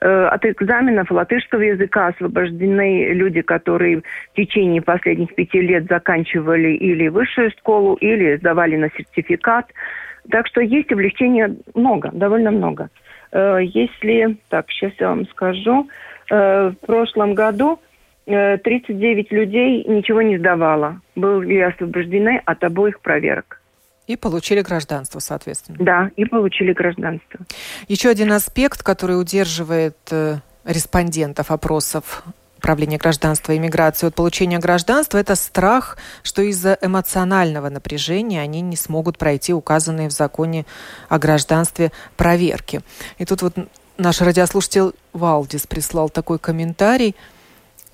Э, 0.00 0.26
от 0.26 0.44
экзаменов 0.44 1.12
латышского 1.12 1.60
языка 1.60 2.08
освобождены 2.08 3.12
люди, 3.12 3.42
которые 3.42 3.98
в 3.98 4.02
течение 4.34 4.82
последних 4.82 5.32
пяти 5.36 5.60
лет 5.60 5.86
заканчивали 5.88 6.72
или 6.72 7.06
высшую 7.06 7.52
школу, 7.52 7.94
или 7.94 8.36
сдавали 8.36 8.76
на 8.76 8.90
сертификат. 8.96 9.66
Так 10.28 10.48
что 10.48 10.60
есть 10.60 10.90
облегчения 10.90 11.54
много, 11.74 12.10
довольно 12.12 12.50
много. 12.50 12.90
Если, 13.32 14.38
так, 14.48 14.70
сейчас 14.70 14.92
я 14.98 15.08
вам 15.10 15.26
скажу, 15.28 15.88
в 16.28 16.74
прошлом 16.86 17.34
году 17.34 17.78
39 18.26 19.26
э, 19.30 19.34
людей 19.34 19.84
ничего 19.84 20.22
не 20.22 20.38
сдавало. 20.38 21.00
Были 21.14 21.60
освобождены 21.60 22.42
от 22.44 22.64
обоих 22.64 23.00
проверок. 23.00 23.60
И 24.06 24.16
получили 24.16 24.62
гражданство, 24.62 25.18
соответственно. 25.18 25.78
Да, 25.80 26.10
и 26.16 26.24
получили 26.24 26.72
гражданство. 26.72 27.40
Еще 27.88 28.08
один 28.08 28.32
аспект, 28.32 28.82
который 28.82 29.20
удерживает 29.20 29.96
э, 30.10 30.36
респондентов 30.64 31.50
опросов 31.50 32.24
управления 32.58 32.98
гражданства 32.98 33.52
и 33.52 33.58
миграции 33.58 34.08
от 34.08 34.14
получения 34.14 34.58
гражданства, 34.58 35.18
это 35.18 35.36
страх, 35.36 35.98
что 36.22 36.42
из-за 36.42 36.78
эмоционального 36.80 37.68
напряжения 37.68 38.40
они 38.40 38.60
не 38.60 38.76
смогут 38.76 39.18
пройти 39.18 39.52
указанные 39.52 40.08
в 40.08 40.12
законе 40.12 40.66
о 41.08 41.18
гражданстве 41.18 41.92
проверки. 42.16 42.80
И 43.18 43.24
тут 43.24 43.42
вот 43.42 43.54
Наш 43.98 44.20
радиослушатель 44.20 44.92
Валдис 45.14 45.66
прислал 45.66 46.10
такой 46.10 46.38
комментарий, 46.38 47.16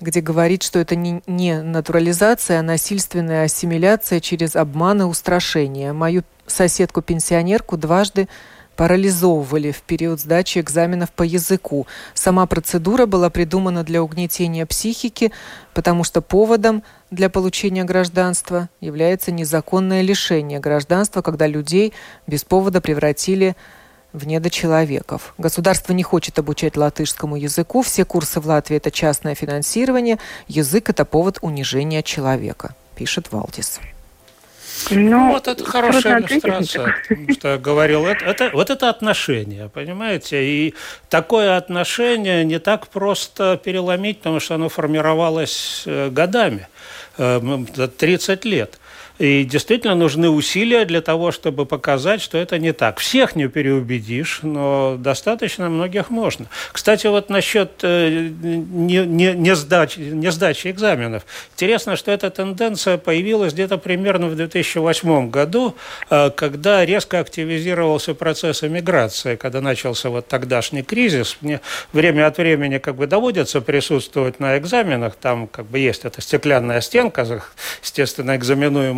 где 0.01 0.19
говорит, 0.19 0.61
что 0.61 0.79
это 0.79 0.97
не, 0.97 1.21
не 1.27 1.61
натурализация, 1.61 2.59
а 2.59 2.63
насильственная 2.63 3.45
ассимиляция 3.45 4.19
через 4.19 4.57
обман 4.57 5.03
и 5.03 5.05
устрашение. 5.05 5.93
Мою 5.93 6.23
соседку-пенсионерку 6.45 7.77
дважды 7.77 8.27
парализовывали 8.75 9.71
в 9.71 9.81
период 9.83 10.19
сдачи 10.19 10.59
экзаменов 10.59 11.11
по 11.11 11.23
языку. 11.23 11.87
Сама 12.13 12.47
процедура 12.47 13.05
была 13.05 13.29
придумана 13.29 13.85
для 13.85 14.03
угнетения 14.03 14.65
психики, 14.65 15.31
потому 15.73 16.03
что 16.03 16.21
поводом 16.21 16.83
для 17.11 17.29
получения 17.29 17.85
гражданства 17.85 18.67
является 18.81 19.31
незаконное 19.31 20.01
лишение 20.01 20.59
гражданства, 20.59 21.21
когда 21.21 21.47
людей 21.47 21.93
без 22.27 22.43
повода 22.43 22.81
превратили 22.81 23.51
в 23.51 23.82
в 24.13 24.27
недочеловеков. 24.27 25.33
Государство 25.37 25.91
не 25.93 26.03
хочет 26.03 26.39
обучать 26.39 26.77
латышскому 26.77 27.35
языку. 27.35 27.81
Все 27.81 28.05
курсы 28.05 28.39
в 28.39 28.47
Латвии– 28.47 28.77
это 28.77 28.91
частное 28.91 29.35
финансирование. 29.35 30.19
Язык– 30.47 30.89
это 30.91 31.03
повод 31.03 31.39
унижения 31.41 32.03
человека, 32.03 32.75
пишет 32.95 33.31
Валдис. 33.31 33.79
Ну, 34.91 34.99
ну 34.99 35.31
вот 35.31 35.47
это 35.47 35.63
хорошая 35.63 36.21
иллюстрация, 36.21 36.95
что 37.31 37.47
я 37.53 37.57
говорил. 37.57 38.05
Это, 38.05 38.25
это, 38.25 38.49
вот 38.53 38.69
это 38.69 38.89
отношение, 38.89 39.69
понимаете? 39.69 40.43
И 40.43 40.73
такое 41.09 41.57
отношение 41.57 42.43
не 42.43 42.59
так 42.59 42.87
просто 42.87 43.59
переломить, 43.63 44.19
потому 44.19 44.39
что 44.39 44.55
оно 44.55 44.69
формировалось 44.69 45.83
э, 45.85 46.09
годами, 46.09 46.67
30 47.17 48.45
э, 48.45 48.49
лет. 48.49 48.79
И 49.19 49.43
действительно 49.43 49.93
нужны 49.93 50.29
усилия 50.29 50.85
для 50.85 51.01
того, 51.01 51.31
чтобы 51.31 51.65
показать, 51.65 52.21
что 52.21 52.37
это 52.37 52.57
не 52.57 52.73
так. 52.73 52.99
Всех 52.99 53.35
не 53.35 53.47
переубедишь, 53.47 54.39
но 54.41 54.95
достаточно 54.97 55.69
многих 55.69 56.09
можно. 56.09 56.47
Кстати, 56.71 57.05
вот 57.05 57.29
насчет 57.29 57.71
э, 57.83 58.29
не, 58.41 59.05
не, 59.05 59.33
не, 59.33 59.55
сдачи, 59.55 59.99
не 59.99 60.31
сдачи 60.31 60.67
экзаменов. 60.69 61.25
Интересно, 61.53 61.95
что 61.95 62.11
эта 62.11 62.31
тенденция 62.31 62.97
появилась 62.97 63.53
где-то 63.53 63.77
примерно 63.77 64.27
в 64.27 64.35
2008 64.35 65.29
году, 65.29 65.75
э, 66.09 66.31
когда 66.31 66.83
резко 66.83 67.19
активизировался 67.19 68.15
процесс 68.15 68.63
эмиграции, 68.63 69.35
когда 69.35 69.61
начался 69.61 70.09
вот 70.09 70.27
тогдашний 70.27 70.81
кризис. 70.81 71.37
Мне 71.41 71.61
время 71.91 72.25
от 72.25 72.39
времени 72.39 72.79
как 72.79 72.95
бы 72.95 73.05
доводится 73.05 73.61
присутствовать 73.61 74.39
на 74.39 74.57
экзаменах, 74.57 75.15
там 75.15 75.47
как 75.47 75.65
бы 75.67 75.77
есть 75.77 76.03
эта 76.03 76.19
стеклянная 76.19 76.81
стенка, 76.81 77.43
естественно, 77.83 78.31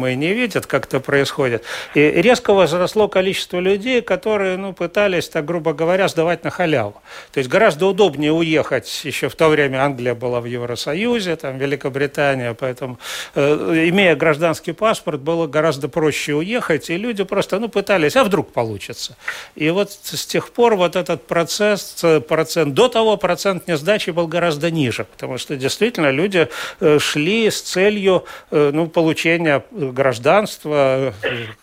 экзаменуемые 0.05 0.15
не 0.15 0.33
видят, 0.33 0.65
как 0.65 0.85
это 0.85 0.99
происходит. 0.99 1.63
И 1.95 1.99
резко 1.99 2.53
возросло 2.53 3.07
количество 3.07 3.59
людей, 3.59 4.01
которые, 4.01 4.57
ну, 4.57 4.73
пытались, 4.73 5.29
так 5.29 5.45
грубо 5.45 5.73
говоря, 5.73 6.07
сдавать 6.07 6.43
на 6.43 6.49
халяву. 6.49 7.01
То 7.33 7.39
есть 7.39 7.49
гораздо 7.49 7.87
удобнее 7.87 8.31
уехать, 8.31 9.05
еще 9.05 9.29
в 9.29 9.35
то 9.35 9.49
время 9.49 9.83
Англия 9.83 10.15
была 10.15 10.39
в 10.41 10.45
Евросоюзе, 10.45 11.35
там 11.35 11.57
Великобритания, 11.57 12.53
поэтому, 12.53 12.97
э, 13.35 13.89
имея 13.89 14.15
гражданский 14.15 14.73
паспорт, 14.73 15.21
было 15.21 15.47
гораздо 15.47 15.87
проще 15.87 16.33
уехать, 16.33 16.89
и 16.89 16.97
люди 16.97 17.23
просто, 17.23 17.59
ну, 17.59 17.69
пытались, 17.69 18.15
а 18.15 18.23
вдруг 18.23 18.51
получится. 18.51 19.15
И 19.55 19.69
вот 19.71 19.91
с 19.91 20.25
тех 20.25 20.49
пор 20.49 20.75
вот 20.75 20.95
этот 20.95 21.27
процесс, 21.27 22.03
процент, 22.27 22.73
до 22.73 22.87
того 22.87 23.17
процент 23.17 23.67
несдачи 23.67 24.11
был 24.11 24.27
гораздо 24.27 24.71
ниже, 24.71 25.03
потому 25.03 25.37
что 25.37 25.55
действительно 25.55 26.11
люди 26.11 26.47
э, 26.79 26.99
шли 26.99 27.49
с 27.49 27.61
целью, 27.61 28.23
э, 28.51 28.71
ну, 28.73 28.87
получения 28.87 29.63
гражданства, 29.95 31.13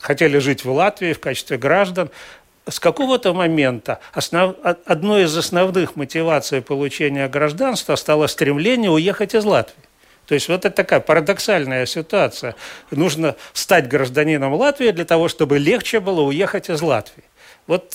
хотели 0.01 0.39
жить 0.39 0.65
в 0.65 0.73
Латвии 0.73 1.13
в 1.13 1.21
качестве 1.21 1.59
граждан, 1.59 2.11
с 2.69 2.81
какого-то 2.81 3.33
момента 3.35 4.01
основ... 4.13 4.57
одной 4.87 5.25
из 5.25 5.37
основных 5.37 5.97
мотиваций 5.97 6.63
получения 6.63 7.29
гражданства 7.29 7.97
стало 7.97 8.27
стремление 8.27 8.91
уехать 8.91 9.35
из 9.35 9.45
Латвии. 9.45 9.85
То 10.27 10.35
есть 10.35 10.49
вот 10.49 10.65
это 10.65 10.75
такая 10.75 11.01
парадоксальная 11.01 11.87
ситуация. 11.87 12.55
Нужно 12.91 13.35
стать 13.53 13.89
гражданином 13.89 14.55
Латвии 14.55 14.91
для 14.91 15.05
того, 15.05 15.29
чтобы 15.29 15.59
легче 15.59 16.01
было 16.01 16.23
уехать 16.23 16.71
из 16.71 16.81
Латвии. 16.81 17.25
Вот, 17.67 17.95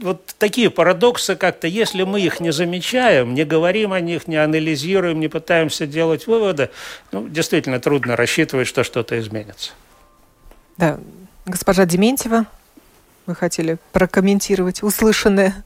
вот 0.00 0.34
такие 0.38 0.70
парадоксы 0.70 1.36
как-то, 1.36 1.66
если 1.66 2.02
мы 2.02 2.20
их 2.20 2.40
не 2.40 2.52
замечаем, 2.52 3.34
не 3.34 3.44
говорим 3.44 3.92
о 3.92 4.00
них, 4.00 4.26
не 4.26 4.36
анализируем, 4.36 5.20
не 5.20 5.28
пытаемся 5.28 5.86
делать 5.86 6.26
выводы, 6.26 6.70
ну, 7.12 7.28
действительно 7.28 7.80
трудно 7.80 8.16
рассчитывать, 8.16 8.66
что 8.66 8.82
что-то 8.84 9.18
изменится. 9.18 9.72
Да, 10.76 10.98
госпожа 11.46 11.84
Дементьева, 11.84 12.46
вы 13.26 13.34
хотели 13.34 13.76
прокомментировать 13.92 14.82
услышанное? 14.82 15.64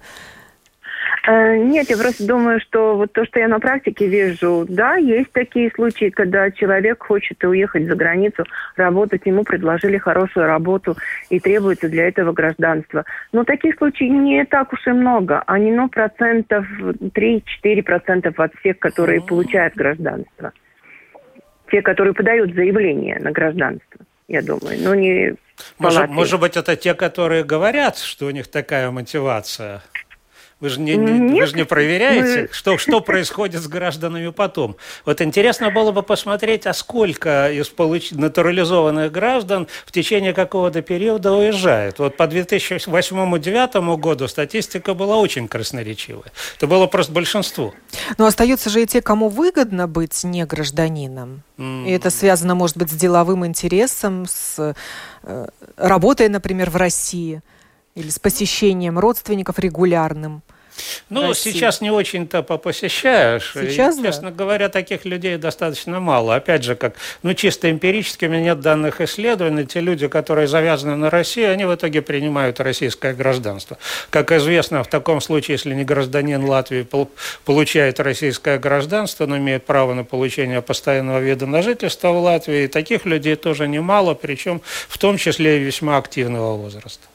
Э, 1.26 1.56
нет, 1.56 1.88
я 1.88 1.96
просто 1.96 2.26
думаю, 2.26 2.60
что 2.60 2.96
вот 2.96 3.12
то, 3.12 3.24
что 3.24 3.38
я 3.38 3.48
на 3.48 3.58
практике 3.58 4.06
вижу, 4.06 4.66
да, 4.68 4.96
есть 4.96 5.32
такие 5.32 5.70
случаи, 5.70 6.10
когда 6.10 6.50
человек 6.50 7.02
хочет 7.02 7.42
уехать 7.44 7.86
за 7.86 7.94
границу, 7.94 8.44
работать, 8.76 9.22
ему 9.24 9.42
предложили 9.42 9.96
хорошую 9.96 10.46
работу 10.46 10.96
и 11.30 11.40
требуется 11.40 11.88
для 11.88 12.08
этого 12.08 12.32
гражданство. 12.32 13.04
Но 13.32 13.44
таких 13.44 13.76
случаев 13.76 14.12
не 14.12 14.44
так 14.44 14.72
уж 14.74 14.86
и 14.86 14.90
много. 14.90 15.42
Они, 15.46 15.72
ну, 15.72 15.88
процентов 15.88 16.66
3-4 16.80 17.82
процентов 17.82 18.38
от 18.38 18.54
всех, 18.56 18.78
которые 18.78 19.22
получают 19.22 19.74
гражданство. 19.74 20.52
Те, 21.70 21.80
которые 21.80 22.12
подают 22.12 22.54
заявление 22.54 23.18
на 23.18 23.30
гражданство, 23.30 24.04
я 24.28 24.42
думаю. 24.42 24.78
Но 24.82 24.94
не 24.94 25.34
может, 25.78 26.08
может 26.08 26.40
быть, 26.40 26.56
это 26.56 26.76
те, 26.76 26.94
которые 26.94 27.44
говорят, 27.44 27.96
что 27.96 28.26
у 28.26 28.30
них 28.30 28.48
такая 28.48 28.90
мотивация? 28.90 29.82
Вы 30.64 30.70
же 30.70 30.80
не, 30.80 30.96
не, 30.96 31.40
вы 31.40 31.46
же 31.46 31.56
не 31.56 31.66
проверяете, 31.66 32.40
мы... 32.40 32.48
что, 32.50 32.78
что 32.78 33.02
происходит 33.02 33.60
с 33.60 33.68
гражданами 33.68 34.30
потом. 34.30 34.76
Вот 35.04 35.20
интересно 35.20 35.70
было 35.70 35.92
бы 35.92 36.02
посмотреть, 36.02 36.66
а 36.66 36.72
сколько 36.72 37.52
из 37.52 37.68
получ... 37.68 38.12
натурализованных 38.12 39.12
граждан 39.12 39.68
в 39.84 39.92
течение 39.92 40.32
какого-то 40.32 40.80
периода 40.80 41.34
уезжает. 41.34 41.98
Вот 41.98 42.16
по 42.16 42.22
2008-2009 42.22 43.96
году 43.98 44.26
статистика 44.26 44.94
была 44.94 45.18
очень 45.18 45.48
красноречивая. 45.48 46.32
Это 46.56 46.66
было 46.66 46.86
просто 46.86 47.12
большинство. 47.12 47.74
Но 48.16 48.24
остаются 48.24 48.70
же 48.70 48.82
и 48.82 48.86
те, 48.86 49.02
кому 49.02 49.28
выгодно 49.28 49.86
быть 49.86 50.24
не 50.24 50.46
гражданином. 50.46 51.42
Mm. 51.58 51.88
И 51.88 51.90
это 51.90 52.08
связано, 52.08 52.54
может 52.54 52.78
быть, 52.78 52.90
с 52.90 52.94
деловым 52.94 53.44
интересом, 53.44 54.24
с 54.26 54.74
э, 55.24 55.46
работой, 55.76 56.30
например, 56.30 56.70
в 56.70 56.76
России 56.76 57.42
или 57.94 58.08
с 58.08 58.18
посещением 58.18 58.98
родственников 58.98 59.58
регулярным. 59.58 60.42
Ну, 61.08 61.28
России. 61.28 61.52
сейчас 61.52 61.80
не 61.80 61.90
очень-то 61.90 62.42
посещаешь. 62.42 63.52
Сейчас, 63.54 63.96
и, 63.98 64.02
да. 64.02 64.08
Честно 64.08 64.30
говоря, 64.30 64.68
таких 64.68 65.04
людей 65.04 65.36
достаточно 65.36 66.00
мало. 66.00 66.34
Опять 66.34 66.64
же, 66.64 66.74
как, 66.74 66.94
ну, 67.22 67.34
чисто 67.34 67.70
эмпирически, 67.70 68.24
у 68.24 68.28
меня 68.28 68.40
нет 68.40 68.60
данных 68.60 69.00
исследований. 69.00 69.66
Те 69.66 69.80
люди, 69.80 70.08
которые 70.08 70.48
завязаны 70.48 70.96
на 70.96 71.10
Россию, 71.10 71.52
они 71.52 71.64
в 71.64 71.74
итоге 71.74 72.02
принимают 72.02 72.60
российское 72.60 73.14
гражданство. 73.14 73.78
Как 74.10 74.32
известно, 74.32 74.82
в 74.82 74.88
таком 74.88 75.20
случае, 75.20 75.54
если 75.54 75.74
не 75.74 75.84
гражданин 75.84 76.44
Латвии 76.44 76.86
получает 77.44 78.00
российское 78.00 78.58
гражданство, 78.58 79.26
но 79.26 79.36
имеет 79.38 79.64
право 79.64 79.94
на 79.94 80.04
получение 80.04 80.62
постоянного 80.62 81.20
вида 81.20 81.46
на 81.46 81.62
жительство 81.62 82.08
в 82.08 82.18
Латвии, 82.18 82.66
таких 82.66 83.04
людей 83.04 83.36
тоже 83.36 83.68
немало, 83.68 84.14
причем 84.14 84.60
в 84.88 84.98
том 84.98 85.18
числе 85.18 85.60
и 85.60 85.64
весьма 85.64 85.98
активного 85.98 86.56
возраста. 86.56 87.06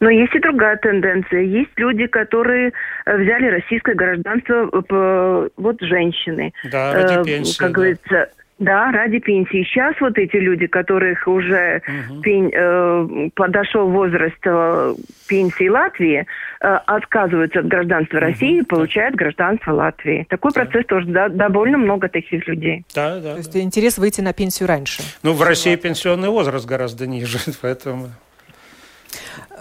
Но 0.00 0.10
есть 0.10 0.34
и 0.34 0.38
другая 0.38 0.76
тенденция. 0.76 1.42
Есть 1.42 1.72
люди, 1.76 2.06
которые 2.06 2.72
э, 3.06 3.16
взяли 3.16 3.46
российское 3.46 3.94
гражданство, 3.94 4.68
э, 4.72 5.48
вот 5.56 5.80
женщины. 5.80 6.52
Да, 6.70 6.92
ради 6.94 7.24
пенсии. 7.24 7.58
Как 7.58 7.68
да. 7.68 7.74
говорится, 7.74 8.28
да, 8.58 8.90
ради 8.90 9.20
пенсии. 9.20 9.62
Сейчас 9.64 9.94
вот 10.00 10.18
эти 10.18 10.36
люди, 10.36 10.66
которых 10.66 11.28
уже 11.28 11.80
угу. 11.86 12.20
пень, 12.22 12.50
э, 12.52 13.30
подошел 13.34 13.88
возраст 13.88 14.36
э, 14.44 14.94
пенсии 15.28 15.68
Латвии, 15.68 16.26
э, 16.60 16.78
отказываются 16.86 17.60
от 17.60 17.68
гражданства 17.68 18.16
угу. 18.16 18.26
России 18.26 18.58
и 18.58 18.62
получают 18.62 19.14
гражданство 19.14 19.72
Латвии. 19.72 20.26
Такой 20.28 20.50
да. 20.52 20.64
процесс 20.64 20.86
тоже 20.86 21.06
да, 21.06 21.28
довольно 21.28 21.78
много 21.78 22.08
таких 22.08 22.48
людей. 22.48 22.84
Да, 22.94 23.20
да. 23.20 23.32
То 23.32 23.38
есть 23.38 23.52
да. 23.52 23.60
интерес 23.60 23.96
выйти 23.96 24.20
на 24.22 24.32
пенсию 24.32 24.68
раньше. 24.68 25.02
Ну, 25.22 25.34
в 25.34 25.42
России 25.42 25.76
пенсионный 25.76 26.28
возраст 26.28 26.66
гораздо 26.66 27.06
ниже, 27.06 27.38
поэтому... 27.62 28.08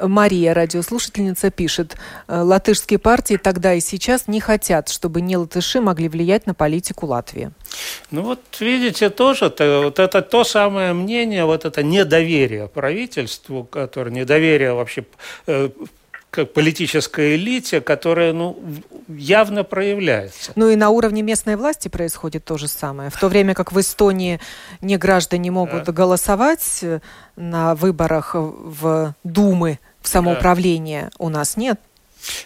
Мария, 0.02 0.54
радиослушательница, 0.54 1.50
пишет, 1.50 1.96
«Э, 2.28 2.42
латышские 2.42 3.00
партии 3.00 3.38
тогда 3.38 3.74
и 3.74 3.80
сейчас 3.80 4.28
не 4.28 4.40
хотят, 4.40 4.90
чтобы 4.90 5.22
не 5.22 5.38
латыши 5.38 5.82
могли 5.82 6.10
влиять 6.10 6.46
на 6.46 6.54
политику 6.54 7.08
Латвии. 7.08 7.52
Ну 8.12 8.22
вот 8.22 8.40
видите, 8.60 9.10
тоже 9.10 9.46
-то, 9.46 9.84
вот 9.84 10.00
это 10.00 10.22
то 10.22 10.44
самое 10.44 10.94
мнение, 10.94 11.46
вот 11.46 11.66
это 11.66 11.84
недоверие 11.84 12.68
правительству, 12.68 13.64
которое 13.64 14.12
недоверие 14.12 14.74
вообще 14.74 15.06
э, 15.48 15.70
политической 16.46 17.36
элите, 17.36 17.82
которая 17.82 18.34
ну, 18.34 18.60
явно 19.08 19.64
проявляется. 19.64 20.52
Ну 20.56 20.70
и 20.70 20.76
на 20.76 20.90
уровне 20.90 21.22
местной 21.22 21.56
власти 21.56 21.88
происходит 21.88 22.46
то 22.46 22.58
же 22.58 22.68
самое. 22.68 23.10
В 23.10 23.20
то 23.20 23.28
время 23.28 23.54
как 23.54 23.72
в 23.72 23.80
Эстонии 23.80 24.40
не 24.82 24.98
граждане 24.98 25.52
могут 25.52 25.84
да. 25.86 25.92
голосовать 25.92 26.80
э, 26.82 27.00
на 27.36 27.76
выборах 27.76 28.32
в 28.36 29.16
Думы, 29.24 29.80
в 30.02 30.08
самоуправление, 30.08 31.04
да. 31.04 31.10
у 31.20 31.30
нас 31.30 31.58
нет. 31.58 31.80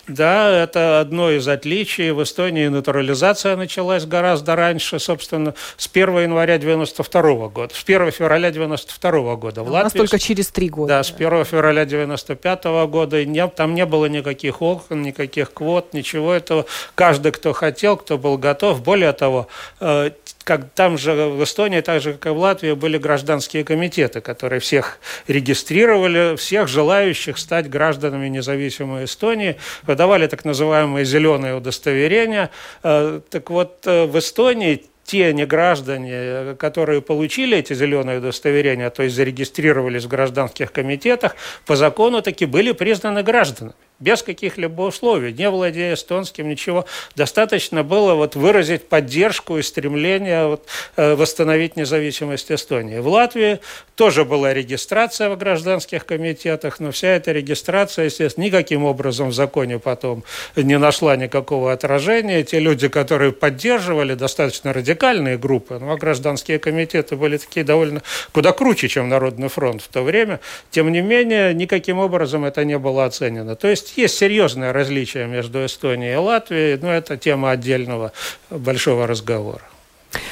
Да, 0.07 0.49
это 0.63 0.99
одно 0.99 1.31
из 1.31 1.47
отличий. 1.47 2.11
В 2.11 2.23
Эстонии 2.23 2.67
натурализация 2.67 3.55
началась 3.55 4.05
гораздо 4.05 4.55
раньше, 4.55 4.99
собственно, 4.99 5.53
с 5.77 5.89
1 5.91 6.19
января 6.19 6.57
92 6.57 7.47
года, 7.49 7.73
с 7.73 7.83
1 7.83 8.11
февраля 8.11 8.51
92 8.51 9.35
года. 9.35 9.63
В 9.63 9.69
У 9.69 9.71
Латвии, 9.71 9.83
нас 9.83 9.93
только 9.93 10.19
через 10.19 10.47
три 10.49 10.69
года. 10.69 10.95
Да, 10.95 11.03
с 11.03 11.11
1 11.11 11.45
февраля 11.45 11.85
95 11.85 12.65
года 12.87 13.23
не, 13.25 13.47
там 13.47 13.75
не 13.75 13.85
было 13.85 14.05
никаких 14.05 14.61
окон, 14.61 15.01
никаких 15.01 15.53
квот, 15.53 15.93
ничего 15.93 16.33
этого. 16.33 16.65
Каждый, 16.95 17.31
кто 17.31 17.53
хотел, 17.53 17.97
кто 17.97 18.17
был 18.17 18.37
готов. 18.37 18.81
Более 18.81 19.13
того, 19.13 19.47
э, 19.79 20.11
как 20.43 20.69
там 20.73 20.97
же 20.97 21.13
в 21.13 21.43
Эстонии, 21.43 21.81
так 21.81 22.01
же, 22.01 22.13
как 22.13 22.27
и 22.27 22.29
в 22.29 22.37
Латвии, 22.37 22.73
были 22.73 22.97
гражданские 22.97 23.63
комитеты, 23.63 24.21
которые 24.21 24.59
всех 24.59 24.99
регистрировали, 25.27 26.35
всех 26.35 26.67
желающих 26.67 27.37
стать 27.37 27.69
гражданами 27.69 28.27
независимой 28.27 29.05
Эстонии, 29.05 29.57
выдавали 29.83 30.27
так 30.27 30.45
называемые 30.45 31.05
зеленые 31.05 31.55
удостоверения. 31.55 32.49
Э, 32.83 33.21
так 33.29 33.49
вот, 33.49 33.85
э, 33.85 34.05
в 34.05 34.17
Эстонии 34.17 34.85
те 35.03 35.33
неграждане, 35.33 36.55
которые 36.55 37.01
получили 37.01 37.57
эти 37.57 37.73
зеленые 37.73 38.19
удостоверения, 38.19 38.89
то 38.89 39.03
есть 39.03 39.15
зарегистрировались 39.15 40.05
в 40.05 40.07
гражданских 40.07 40.71
комитетах, 40.71 41.35
по 41.65 41.75
закону 41.75 42.21
таки 42.21 42.45
были 42.45 42.71
признаны 42.71 43.23
гражданами. 43.23 43.75
Без 44.01 44.23
каких-либо 44.23 44.81
условий, 44.81 45.31
не 45.31 45.49
владея 45.49 45.93
эстонским, 45.93 46.49
ничего. 46.49 46.85
Достаточно 47.15 47.83
было 47.83 48.15
вот 48.15 48.35
выразить 48.35 48.89
поддержку 48.89 49.57
и 49.57 49.61
стремление 49.61 50.47
вот, 50.47 50.65
э, 50.97 51.15
восстановить 51.15 51.77
независимость 51.77 52.51
Эстонии. 52.51 52.97
В 52.97 53.07
Латвии 53.07 53.59
тоже 53.95 54.25
была 54.25 54.53
регистрация 54.53 55.29
в 55.29 55.37
гражданских 55.37 56.05
комитетах, 56.05 56.79
но 56.79 56.91
вся 56.91 57.09
эта 57.09 57.31
регистрация, 57.31 58.05
естественно, 58.05 58.45
никаким 58.45 58.83
образом 58.83 59.29
в 59.29 59.33
законе 59.33 59.77
потом 59.77 60.23
не 60.55 60.77
нашла 60.77 61.15
никакого 61.15 61.71
отражения. 61.71 62.43
Те 62.43 62.59
люди, 62.59 62.87
которые 62.87 63.31
поддерживали 63.31 64.15
достаточно 64.15 64.73
радикальные 64.73 65.37
группы, 65.37 65.77
ну, 65.79 65.91
а 65.91 65.97
гражданские 65.97 66.57
комитеты 66.57 67.15
были 67.15 67.37
такие 67.37 67.63
довольно 67.63 68.01
куда 68.31 68.51
круче, 68.51 68.87
чем 68.87 69.09
Народный 69.09 69.49
фронт 69.49 69.81
в 69.83 69.87
то 69.87 70.01
время, 70.01 70.39
тем 70.71 70.91
не 70.91 71.01
менее, 71.01 71.53
никаким 71.53 71.99
образом 71.99 72.45
это 72.45 72.65
не 72.65 72.79
было 72.79 73.05
оценено. 73.05 73.55
То 73.55 73.67
есть 73.67 73.90
есть 73.97 74.17
серьезное 74.17 74.73
различие 74.73 75.27
между 75.27 75.65
Эстонией 75.65 76.13
и 76.13 76.17
Латвией, 76.17 76.77
но 76.81 76.91
это 76.91 77.17
тема 77.17 77.51
отдельного 77.51 78.11
большого 78.49 79.07
разговора. 79.07 79.63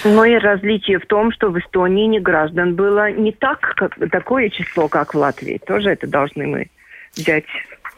Но 0.03 0.25
и 0.25 0.35
различие 0.35 0.99
в 0.99 1.05
том, 1.05 1.31
что 1.31 1.49
в 1.49 1.57
Эстонии 1.57 2.05
не 2.07 2.19
граждан 2.19 2.75
было 2.75 3.11
не 3.11 3.31
так, 3.31 3.59
как, 3.75 3.97
такое 4.11 4.49
число, 4.49 4.87
как 4.87 5.13
в 5.13 5.17
Латвии. 5.17 5.59
Тоже 5.65 5.91
это 5.91 6.07
должны 6.07 6.47
мы 6.47 6.67
взять 7.15 7.45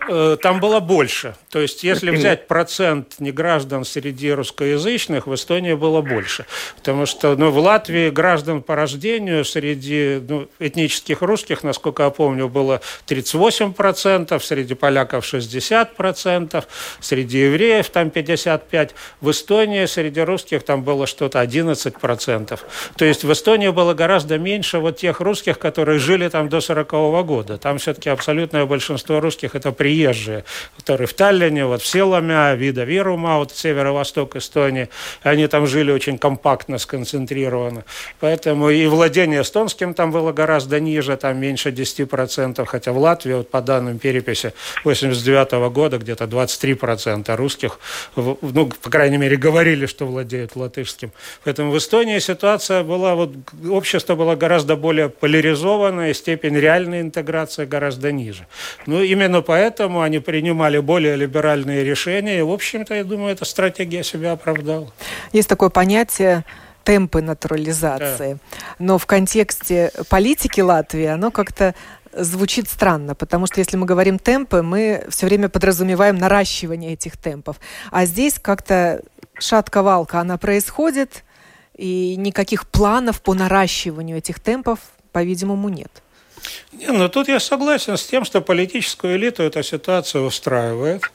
там 0.07 0.59
было 0.59 0.79
больше. 0.79 1.35
То 1.49 1.59
есть, 1.59 1.83
если 1.83 2.09
взять 2.11 2.47
процент 2.47 3.19
неграждан 3.19 3.85
среди 3.85 4.31
русскоязычных, 4.31 5.27
в 5.27 5.35
Эстонии 5.35 5.73
было 5.73 6.01
больше. 6.01 6.45
Потому 6.77 7.05
что 7.05 7.35
ну, 7.35 7.51
в 7.51 7.57
Латвии 7.59 8.09
граждан 8.09 8.63
по 8.63 8.75
рождению 8.75 9.45
среди 9.45 10.19
ну, 10.27 10.47
этнических 10.59 11.21
русских, 11.21 11.63
насколько 11.63 12.03
я 12.03 12.09
помню, 12.09 12.49
было 12.49 12.81
38%, 13.07 14.39
среди 14.41 14.73
поляков 14.73 15.23
60%, 15.31 16.63
среди 16.99 17.37
евреев 17.37 17.89
там 17.89 18.07
55%. 18.07 18.91
В 19.21 19.31
Эстонии 19.31 19.85
среди 19.85 20.21
русских 20.21 20.63
там 20.63 20.83
было 20.83 21.05
что-то 21.05 21.41
11%. 21.41 22.59
То 22.95 23.05
есть, 23.05 23.23
в 23.23 23.31
Эстонии 23.31 23.69
было 23.69 23.93
гораздо 23.93 24.39
меньше 24.39 24.79
вот 24.79 24.97
тех 24.97 25.19
русских, 25.19 25.59
которые 25.59 25.99
жили 25.99 26.27
там 26.27 26.49
до 26.49 26.59
40 26.59 26.93
-го 26.93 27.23
года. 27.23 27.57
Там 27.57 27.77
все-таки 27.77 28.09
абсолютное 28.09 28.65
большинство 28.65 29.19
русских– 29.19 29.53
это 29.55 29.71
при 29.71 29.90
приезжие, 29.91 30.43
которые 30.77 31.05
в 31.05 31.13
Таллине, 31.13 31.65
вот 31.65 31.81
в 31.81 31.85
Селаме, 31.85 32.55
Вида 32.55 32.85
Вирума, 32.85 33.37
вот 33.37 33.51
северо-восток 33.51 34.35
Эстонии, 34.35 34.87
они 35.21 35.47
там 35.47 35.67
жили 35.67 35.91
очень 35.91 36.17
компактно, 36.17 36.77
сконцентрированно. 36.77 37.83
Поэтому 38.19 38.69
и 38.69 38.87
владение 38.87 39.41
эстонским 39.41 39.93
там 39.93 40.11
было 40.11 40.31
гораздо 40.31 40.79
ниже, 40.79 41.17
там 41.17 41.39
меньше 41.39 41.69
10%, 41.69 42.65
хотя 42.65 42.93
в 42.93 42.97
Латвии, 42.97 43.33
вот 43.33 43.51
по 43.51 43.61
данным 43.61 43.99
переписи 43.99 44.53
89 44.85 45.53
-го 45.53 45.69
года, 45.69 45.97
где-то 45.97 46.25
23% 46.25 47.35
русских, 47.35 47.79
ну, 48.15 48.69
по 48.81 48.89
крайней 48.89 49.17
мере, 49.17 49.35
говорили, 49.35 49.87
что 49.87 50.05
владеют 50.05 50.55
латышским. 50.55 51.11
Поэтому 51.43 51.71
в 51.71 51.77
Эстонии 51.77 52.19
ситуация 52.19 52.83
была, 52.83 53.15
вот 53.15 53.31
общество 53.69 54.15
было 54.15 54.35
гораздо 54.35 54.75
более 54.75 55.09
поляризованное, 55.09 56.13
степень 56.13 56.57
реальной 56.57 57.01
интеграции 57.01 57.65
гораздо 57.65 58.11
ниже. 58.11 58.45
Ну, 58.87 59.01
именно 59.03 59.41
поэтому 59.41 59.80
поэтому 59.81 60.01
они 60.01 60.19
принимали 60.19 60.79
более 60.79 61.15
либеральные 61.15 61.83
решения. 61.83 62.39
И, 62.39 62.41
в 62.43 62.51
общем-то, 62.51 62.93
я 62.93 63.03
думаю, 63.03 63.33
эта 63.33 63.45
стратегия 63.45 64.03
себя 64.03 64.33
оправдала. 64.33 64.91
Есть 65.33 65.49
такое 65.49 65.69
понятие 65.69 66.45
темпы 66.83 67.21
натурализации. 67.21 68.33
Да. 68.33 68.39
Но 68.77 68.97
в 68.97 69.05
контексте 69.07 69.91
политики 70.09 70.61
Латвии 70.61 71.05
оно 71.05 71.31
как-то 71.31 71.73
звучит 72.13 72.69
странно, 72.69 73.15
потому 73.15 73.47
что 73.47 73.59
если 73.59 73.77
мы 73.77 73.87
говорим 73.87 74.19
темпы, 74.19 74.61
мы 74.61 75.05
все 75.09 75.25
время 75.25 75.49
подразумеваем 75.49 76.17
наращивание 76.17 76.93
этих 76.93 77.17
темпов. 77.17 77.55
А 77.89 78.05
здесь 78.05 78.37
как-то 78.39 79.01
шатковалка, 79.39 80.19
она 80.19 80.37
происходит, 80.37 81.23
и 81.75 82.15
никаких 82.17 82.67
планов 82.67 83.21
по 83.21 83.33
наращиванию 83.33 84.17
этих 84.17 84.39
темпов, 84.39 84.79
по-видимому, 85.11 85.69
нет. 85.69 86.03
Не, 86.71 86.87
ну 86.91 87.09
тут 87.09 87.27
я 87.27 87.39
согласен 87.39 87.97
с 87.97 88.05
тем, 88.05 88.25
что 88.25 88.41
политическую 88.41 89.15
элиту 89.17 89.43
эта 89.43 89.63
ситуация 89.63 90.21
устраивает. 90.21 91.11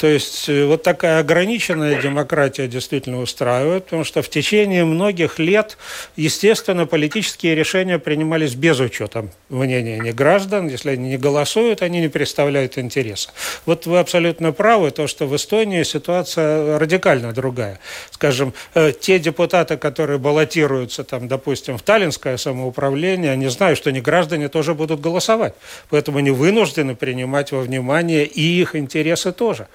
То 0.00 0.06
есть 0.06 0.48
э, 0.48 0.64
вот 0.64 0.82
такая 0.82 1.20
ограниченная 1.20 2.00
демократия 2.00 2.66
действительно 2.66 3.20
устраивает, 3.20 3.84
потому 3.84 4.02
что 4.04 4.22
в 4.22 4.30
течение 4.30 4.86
многих 4.86 5.38
лет, 5.38 5.76
естественно, 6.16 6.86
политические 6.86 7.54
решения 7.54 7.98
принимались 7.98 8.54
без 8.54 8.80
учета 8.80 9.26
мнения 9.50 9.98
не 9.98 10.12
граждан. 10.12 10.68
Если 10.68 10.88
они 10.90 11.10
не 11.10 11.18
голосуют, 11.18 11.82
они 11.82 12.00
не 12.00 12.08
представляют 12.08 12.78
интереса. 12.78 13.28
Вот 13.66 13.84
вы 13.84 13.98
абсолютно 13.98 14.52
правы, 14.52 14.90
то, 14.90 15.06
что 15.06 15.26
в 15.26 15.36
Эстонии 15.36 15.82
ситуация 15.82 16.78
радикально 16.78 17.34
другая. 17.34 17.78
Скажем, 18.10 18.54
э, 18.72 18.92
те 18.98 19.18
депутаты, 19.18 19.76
которые 19.76 20.18
баллотируются, 20.18 21.04
там, 21.04 21.28
допустим, 21.28 21.76
в 21.76 21.82
Таллинское 21.82 22.38
самоуправление, 22.38 23.32
они 23.32 23.48
знают, 23.48 23.76
что 23.76 23.92
не 23.92 24.00
граждане 24.00 24.48
тоже 24.48 24.72
будут 24.72 25.02
голосовать. 25.02 25.52
Поэтому 25.90 26.20
они 26.20 26.30
вынуждены 26.30 26.96
принимать 26.96 27.52
во 27.52 27.60
внимание 27.60 28.24
и 28.24 28.40
их 28.40 28.74
интересы 28.74 29.32
тоже. 29.32 29.68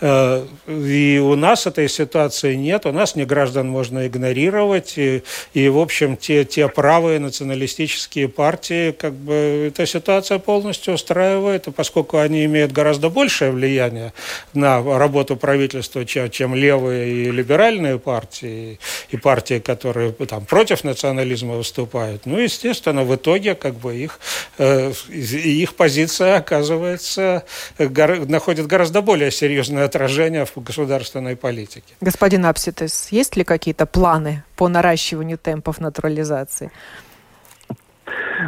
Э, 0.00 0.44
и 0.68 1.18
у 1.18 1.34
нас 1.34 1.66
этой 1.66 1.88
ситуации 1.88 2.54
нет, 2.54 2.86
у 2.86 2.92
нас 2.92 3.14
не 3.16 3.24
граждан 3.24 3.68
можно 3.68 4.06
игнорировать, 4.06 4.94
и, 4.98 5.22
и 5.54 5.68
в 5.68 5.78
общем, 5.78 6.16
те, 6.16 6.44
те 6.44 6.68
правые 6.68 7.18
националистические 7.18 8.28
партии, 8.28 8.92
как 8.92 9.14
бы, 9.14 9.68
эта 9.68 9.86
ситуация 9.86 10.38
полностью 10.38 10.94
устраивает, 10.94 11.68
и 11.68 11.70
поскольку 11.70 12.18
они 12.18 12.44
имеют 12.44 12.72
гораздо 12.72 13.08
большее 13.08 13.50
влияние 13.50 14.12
на 14.52 14.82
работу 14.82 15.36
правительства, 15.36 16.04
чем, 16.04 16.30
чем 16.30 16.54
левые 16.54 17.28
и 17.28 17.30
либеральные 17.30 17.98
партии, 17.98 18.78
и 19.10 19.16
партии, 19.16 19.58
которые 19.58 20.12
там 20.12 20.44
против 20.44 20.84
национализма 20.84 21.54
выступают, 21.54 22.26
ну, 22.26 22.38
естественно, 22.38 23.04
в 23.04 23.14
итоге, 23.14 23.54
как 23.54 23.74
бы, 23.74 23.96
их, 23.96 24.20
э, 24.58 24.92
их 25.08 25.74
позиция 25.74 26.36
оказывается, 26.36 27.44
гор, 27.78 28.26
находит 28.28 28.66
гораздо 28.66 29.00
более 29.00 29.30
серьезную 29.30 29.53
серьезное 29.54 29.84
отражение 29.84 30.44
в 30.46 30.56
государственной 30.56 31.36
политике. 31.36 31.94
Господин 32.00 32.44
Апситес, 32.46 33.12
есть 33.12 33.36
ли 33.36 33.44
какие-то 33.44 33.86
планы 33.86 34.42
по 34.56 34.68
наращиванию 34.68 35.38
темпов 35.38 35.80
натурализации? 35.80 36.70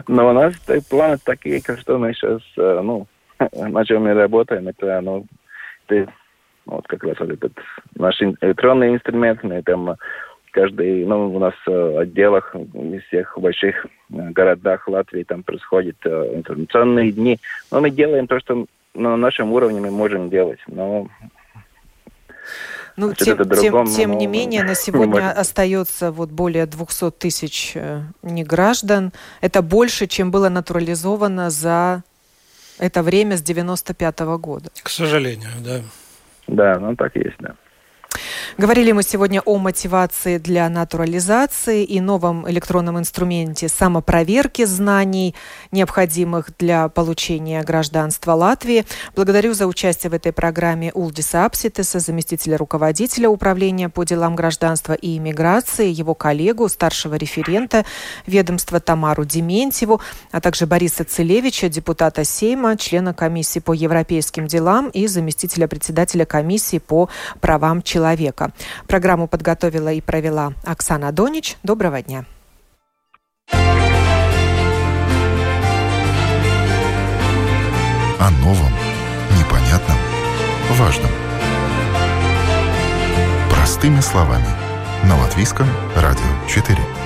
Но 0.08 0.30
у 0.30 0.32
нас 0.32 0.54
планы 0.90 1.18
такие, 1.24 1.62
как 1.62 1.78
что 1.78 1.98
мы 1.98 2.12
сейчас, 2.12 2.40
э, 2.58 2.80
ну, 2.82 3.06
на 3.52 3.84
чем 3.84 4.02
мы 4.02 4.14
работаем, 4.14 4.66
это, 4.66 5.00
ну, 5.00 5.24
это, 5.86 6.12
вот 6.66 6.86
как 6.88 7.04
раз 7.04 7.16
вот 7.20 7.30
этот 7.30 7.52
наш 7.94 8.20
электронный 8.20 8.92
инструмент, 8.92 9.44
мы 9.44 9.62
там 9.62 9.96
каждый, 10.50 11.06
ну, 11.06 11.32
у 11.32 11.38
нас 11.38 11.54
в 11.64 11.70
э, 11.70 12.00
отделах, 12.00 12.52
в 12.52 13.00
всех 13.06 13.38
больших 13.38 13.86
э, 13.86 14.30
городах 14.30 14.88
Латвии 14.88 15.22
там 15.22 15.44
происходят 15.44 15.96
информационные 16.04 17.12
дни. 17.12 17.38
Но 17.70 17.80
мы 17.80 17.90
делаем 17.90 18.26
то, 18.26 18.40
что 18.40 18.66
на 18.96 19.16
нашем 19.16 19.52
уровне 19.52 19.80
мы 19.80 19.90
можем 19.90 20.30
делать, 20.30 20.60
но 20.66 21.08
ну, 22.96 23.12
тем, 23.12 23.48
тем, 23.50 23.86
тем 23.86 24.18
не 24.18 24.26
менее, 24.26 24.64
на 24.64 24.74
сегодня 24.86 25.20
не 25.20 25.30
остается 25.30 26.10
вот 26.10 26.30
более 26.30 26.66
200 26.66 27.10
тысяч 27.12 27.72
э, 27.74 28.02
неграждан. 28.22 29.12
Это 29.42 29.60
больше, 29.60 30.06
чем 30.06 30.30
было 30.30 30.48
натурализовано 30.48 31.50
за 31.50 32.02
это 32.78 33.02
время 33.02 33.36
с 33.36 33.42
95 33.42 34.20
-го 34.20 34.38
года. 34.38 34.70
К 34.82 34.88
сожалению, 34.88 35.50
да. 35.60 35.80
Да, 36.46 36.78
ну 36.78 36.96
так 36.96 37.16
есть, 37.16 37.36
да. 37.38 37.54
Говорили 38.58 38.92
мы 38.92 39.02
сегодня 39.02 39.42
о 39.42 39.58
мотивации 39.58 40.38
для 40.38 40.68
натурализации 40.70 41.84
и 41.84 42.00
новом 42.00 42.50
электронном 42.50 42.98
инструменте 42.98 43.68
самопроверки 43.68 44.64
знаний, 44.64 45.34
необходимых 45.72 46.50
для 46.58 46.88
получения 46.88 47.62
гражданства 47.62 48.32
Латвии. 48.32 48.86
Благодарю 49.14 49.52
за 49.52 49.66
участие 49.66 50.10
в 50.10 50.14
этой 50.14 50.32
программе 50.32 50.90
Улдиса 50.92 51.44
Апситеса, 51.44 52.00
заместителя 52.00 52.56
руководителя 52.56 53.28
управления 53.28 53.88
по 53.90 54.04
делам 54.04 54.34
гражданства 54.34 54.94
и 54.94 55.18
иммиграции, 55.18 55.90
его 55.90 56.14
коллегу, 56.14 56.68
старшего 56.68 57.16
референта 57.16 57.84
ведомства 58.26 58.80
Тамару 58.80 59.24
Дементьеву, 59.24 60.00
а 60.32 60.40
также 60.40 60.66
Бориса 60.66 61.04
Целевича, 61.04 61.68
депутата 61.68 62.24
Сейма, 62.24 62.76
члена 62.76 63.12
комиссии 63.12 63.60
по 63.60 63.74
европейским 63.74 64.46
делам 64.46 64.88
и 64.88 65.06
заместителя 65.06 65.68
председателя 65.68 66.24
комиссии 66.24 66.78
по 66.78 67.10
правам 67.40 67.82
человека 67.82 68.15
человека. 68.16 68.52
Программу 68.86 69.28
подготовила 69.28 69.92
и 69.92 70.00
провела 70.00 70.52
Оксана 70.64 71.12
Донич. 71.12 71.56
Доброго 71.62 72.02
дня. 72.02 72.24
О 78.18 78.30
новом, 78.40 78.72
непонятном, 79.38 79.96
важном. 80.72 81.10
Простыми 83.50 84.00
словами. 84.00 84.46
На 85.04 85.16
Латвийском 85.20 85.68
радио 85.94 86.48
4. 86.48 87.05